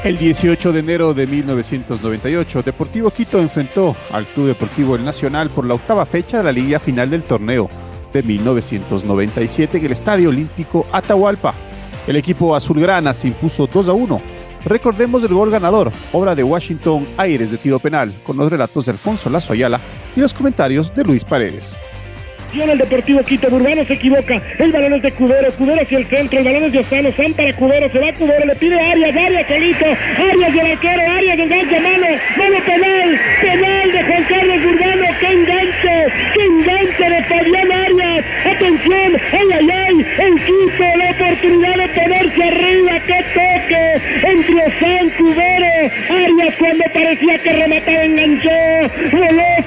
El 0.03 0.17
18 0.17 0.73
de 0.73 0.81
enero 0.81 1.15
de 1.15 1.27
1998, 1.27 2.63
Deportivo 2.63 3.11
Quito 3.11 3.39
enfrentó 3.39 3.95
al 4.13 4.25
Club 4.25 4.47
Deportivo 4.47 4.97
El 4.97 5.05
Nacional 5.05 5.51
por 5.51 5.67
la 5.67 5.75
octava 5.75 6.07
fecha 6.07 6.39
de 6.39 6.45
la 6.45 6.53
liga 6.53 6.81
final 6.81 7.11
del 7.11 7.23
torneo 7.23 7.69
de 8.13 8.23
1997 8.23 9.79
en 9.79 9.85
el 9.85 9.93
Estadio 9.93 10.31
Olímpico 10.31 10.87
Atahualpa. 10.91 11.55
El 12.07 12.17
equipo 12.17 12.57
azulgrana 12.57 13.15
se 13.15 13.29
impuso 13.29 13.67
2 13.67 13.89
a 13.89 13.93
1. 13.93 14.30
Recordemos 14.65 15.25
el 15.25 15.33
gol 15.33 15.51
ganador, 15.51 15.91
obra 16.13 16.35
de 16.35 16.45
Washington 16.45 17.07
Aires 17.17 17.51
de 17.51 17.59
tiro 17.59 17.79
penal, 17.79 18.13
con 18.25 18.37
los 18.37 18.51
relatos 18.51 18.87
de 18.87 18.93
Alfonso 18.93 19.31
Lazo 19.31 19.53
Ayala 19.53 19.81
y 20.15 20.21
los 20.21 20.35
comentarios 20.35 20.95
de 20.95 21.05
Luis 21.05 21.25
Paredes. 21.25 21.79
El 22.53 22.79
Deportivo 22.79 23.23
Quito, 23.23 23.47
Urbano 23.49 23.85
se 23.85 23.95
equivoca, 23.95 24.43
el 24.59 24.73
balón 24.73 24.95
es 24.95 25.03
de 25.03 25.13
Cudero, 25.13 25.53
Cudero 25.53 25.83
hacia 25.83 25.99
el 25.99 26.07
centro, 26.07 26.41
el 26.41 26.45
balón 26.45 26.65
es 26.65 26.73
de 26.73 26.79
Osano, 26.81 27.13
San 27.13 27.33
para 27.33 27.53
Cudero, 27.53 27.89
se 27.91 27.99
va 28.01 28.13
Cudero, 28.13 28.45
le 28.45 28.57
pide 28.57 28.81
Arias, 28.81 29.17
Arias 29.17 29.47
solito, 29.47 29.87
Arias 29.87 30.53
del 30.53 30.67
arquero, 30.73 31.03
Arias 31.13 31.39
engancha 31.39 31.81
mano, 31.81 32.07
mano 32.37 32.59
penal, 32.67 33.21
penal 33.41 33.93
de 33.93 34.03
Juan 34.03 34.25
Carlos 34.25 34.65
Urbano, 34.65 35.07
qué 35.21 35.27
enganche, 35.27 36.13
qué 36.35 36.43
enganche 36.43 37.11
de 37.11 37.23
Fabián 37.23 37.73
Arias, 37.73 38.25
atención, 38.45 39.21
ay 39.33 39.49
ay 39.55 39.71
ay, 39.71 40.07
el 40.19 40.35
Quito, 40.45 40.97
la 40.97 41.11
oportunidad 41.13 41.77
de 41.77 41.89
ponerse 41.89 42.43
arriba, 42.43 43.01
qué 43.07 43.25
toque, 43.33 44.29
entre 44.29 44.57
Osán, 44.67 45.11
Cudero, 45.17 45.91
Arias 46.11 46.55
cuando 46.59 46.85
parecía 46.93 47.39
que 47.39 47.53
remataba 47.53 48.05
enganchó, 48.05 48.51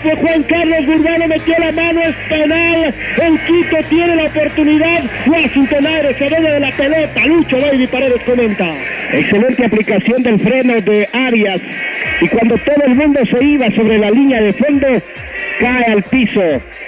fue 0.03 0.15
Juan 0.15 0.43
Carlos 0.43 0.85
Burbano 0.85 1.27
metió 1.27 1.55
la 1.59 1.71
mano, 1.71 2.01
es 2.01 2.15
penal. 2.27 2.72
El 2.73 3.39
Quito 3.45 3.77
tiene 3.89 4.15
la 4.15 4.25
oportunidad. 4.25 5.03
Washington 5.27 5.86
Aires 5.86 6.15
se 6.17 6.25
de 6.25 6.59
la 6.59 6.71
pelota. 6.71 7.25
Lucho 7.25 7.57
Baby 7.57 7.88
Paredes 7.88 8.21
comenta. 8.25 8.73
Excelente 9.13 9.65
aplicación 9.65 10.23
del 10.23 10.39
freno 10.39 10.81
de 10.81 11.07
Arias. 11.13 11.62
Y 12.21 12.27
cuando 12.27 12.57
todo 12.57 12.86
el 12.86 12.95
mundo 12.95 13.21
se 13.25 13.43
iba 13.43 13.69
sobre 13.71 13.97
la 13.97 14.09
línea 14.09 14.41
de 14.41 14.53
fondo, 14.53 14.88
cae 15.59 15.86
al 15.91 16.03
piso 16.03 16.41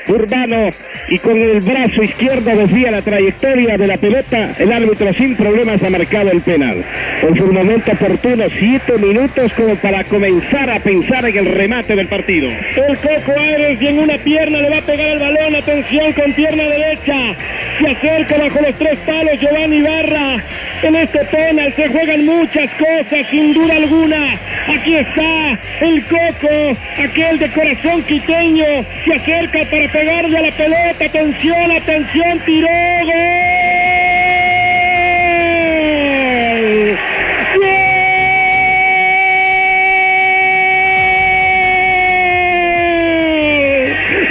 Urbano 0.07 0.69
y 1.09 1.19
con 1.19 1.37
el 1.37 1.59
brazo 1.61 2.03
izquierdo 2.03 2.55
desvía 2.55 2.91
la 2.91 3.01
trayectoria 3.01 3.77
de 3.77 3.87
la 3.87 3.97
pelota. 3.97 4.51
El 4.57 4.71
árbitro 4.71 5.13
sin 5.13 5.35
problemas 5.35 5.81
ha 5.83 5.89
marcado 5.89 6.31
el 6.31 6.41
penal. 6.41 6.83
En 7.21 7.35
su 7.35 7.51
momento 7.51 7.91
oportuno, 7.91 8.45
siete 8.59 8.93
minutos 8.99 9.51
como 9.53 9.75
para 9.75 10.03
comenzar 10.03 10.69
a 10.69 10.79
pensar 10.79 11.27
en 11.27 11.37
el 11.37 11.45
remate 11.45 11.95
del 11.95 12.07
partido. 12.07 12.49
El 12.49 12.97
Coco 12.97 13.39
Aires 13.39 13.77
y 13.81 13.87
en 13.87 13.99
una 13.99 14.17
pierna 14.17 14.61
le 14.61 14.69
va 14.69 14.77
a 14.77 14.81
pegar 14.81 15.07
el 15.07 15.19
balón. 15.19 15.55
Atención 15.55 16.13
con 16.13 16.33
pierna 16.33 16.63
derecha. 16.63 17.35
Se 17.79 17.89
acerca 17.89 18.37
bajo 18.37 18.61
los 18.61 18.75
tres 18.77 18.99
palos 18.99 19.39
Giovanni 19.39 19.81
Barra. 19.81 20.43
En 20.83 20.95
este 20.95 21.19
penal 21.25 21.73
se 21.75 21.87
juegan 21.87 22.25
muchas 22.25 22.69
cosas, 22.73 23.25
sin 23.31 23.53
duda 23.53 23.75
alguna. 23.75 24.39
Aquí 24.67 24.95
está 24.95 25.59
el 25.81 26.03
Coco, 26.05 26.77
aquel 26.97 27.39
de 27.39 27.49
corazón 27.49 28.03
quiteño. 28.03 28.65
Se 29.05 29.13
acerca 29.13 29.63
para 29.69 29.91
pegarle 29.95 30.37
a 30.37 30.41
la 30.41 30.51
pelota. 30.51 31.05
Atención, 31.05 31.71
atención, 31.71 32.39
tiró. 32.45 32.67
¡Gol! 33.05 33.25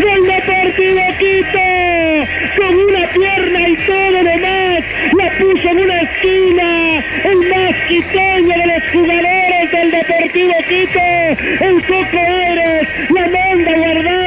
¡Gol 0.03 0.23
Deportivo 0.27 1.03
Quito! 1.19 1.65
Con 2.57 2.75
una 2.89 3.09
pierna 3.09 3.69
y 3.69 3.77
todo 3.77 4.19
demás. 4.23 4.85
La 5.17 5.31
puso 5.31 5.69
en 5.71 5.81
una 5.81 6.01
esquina. 6.03 7.05
El 7.25 7.39
más 7.49 7.75
quiteño 7.89 8.55
de 8.59 8.67
los 8.67 8.83
jugadores 8.93 9.71
del 9.73 9.91
Deportivo 9.91 10.57
Quito. 10.69 11.01
El 11.65 11.77
Coco 11.87 12.19
Aires 12.19 12.89
la 13.11 13.23
manda 13.29 13.71
a 13.71 13.79
guardar. 13.79 14.24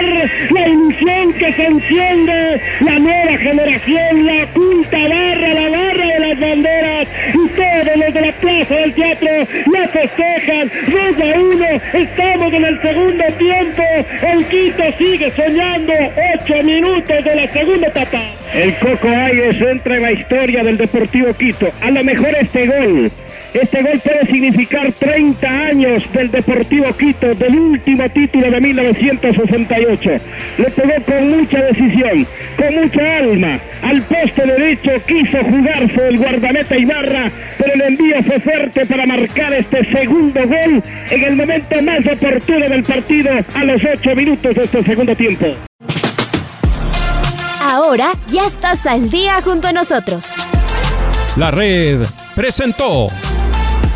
La 0.51 0.67
ilusión 0.67 1.33
que 1.33 1.53
se 1.53 1.65
enciende. 1.65 2.61
La 2.81 2.99
nueva 2.99 3.37
generación. 3.37 4.25
La 4.25 4.45
quinta 4.53 4.97
barra. 4.97 5.53
La 5.53 5.69
barra 5.69 6.05
de 6.05 6.19
las 6.19 6.39
banderas. 6.39 7.09
Y 7.33 7.47
todos 7.49 7.97
los 7.97 8.13
de 8.13 8.21
la 8.21 8.31
plaza 8.33 8.75
del 8.75 8.93
teatro 8.93 9.29
la 9.71 9.87
festejan. 9.87 10.71
2 10.87 11.35
a 11.35 11.39
1. 11.39 11.65
Estamos 11.93 12.53
en 12.53 12.65
el 12.65 12.81
segundo 12.81 13.23
tiempo. 13.37 13.83
El 14.21 14.45
Quito 14.45 14.83
sigue 14.97 15.31
soñando. 15.35 15.93
8 16.43 16.63
minutos 16.63 17.23
de 17.23 17.35
la 17.35 17.51
segunda 17.51 17.87
etapa. 17.87 18.21
El 18.53 18.73
Coco 18.75 19.09
Ayes 19.09 19.61
entra 19.61 19.97
en 19.97 20.01
la 20.01 20.11
historia 20.11 20.63
del 20.63 20.77
Deportivo 20.77 21.33
Quito. 21.33 21.69
A 21.81 21.91
lo 21.91 22.03
mejor 22.03 22.35
este 22.39 22.67
gol. 22.67 23.11
Este 23.53 23.81
gol 23.81 23.99
puede 23.99 24.25
significar 24.27 24.91
30 24.91 25.47
años 25.47 26.03
del 26.13 26.29
Deportivo 26.31 26.91
Quito, 26.95 27.33
del 27.33 27.57
último 27.57 28.09
título 28.09 28.51
de 28.51 28.61
1968. 28.61 30.09
Le 30.57 30.65
pegó 30.71 31.03
con 31.05 31.29
mucha 31.29 31.61
decisión, 31.63 32.27
con 32.57 32.75
mucha 32.75 33.17
alma. 33.17 33.59
Al 33.81 34.01
poste 34.03 34.45
derecho 34.45 34.91
quiso 35.07 35.37
jugarse 35.43 36.07
el 36.07 36.17
guardameta 36.17 36.77
Ibarra, 36.77 37.31
pero 37.57 37.73
el 37.73 37.81
envío 37.81 38.21
fue 38.23 38.39
fuerte 38.39 38.85
para 38.85 39.05
marcar 39.05 39.53
este 39.53 39.85
segundo 39.91 40.39
gol 40.45 40.83
en 41.09 41.23
el 41.23 41.35
momento 41.35 41.81
más 41.81 41.99
oportuno 42.05 42.67
del 42.67 42.83
partido, 42.83 43.31
a 43.53 43.63
los 43.63 43.81
8 43.83 44.15
minutos 44.15 44.55
de 44.55 44.63
este 44.63 44.83
segundo 44.83 45.15
tiempo. 45.15 45.47
Ahora 47.61 48.13
ya 48.27 48.45
estás 48.45 48.85
al 48.85 49.09
día 49.09 49.41
junto 49.41 49.67
a 49.67 49.73
nosotros. 49.73 50.27
La 51.35 51.51
red 51.51 52.01
presentó 52.35 53.07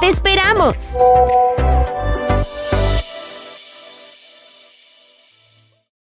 ¡Te 0.00 0.08
esperamos! 0.08 0.96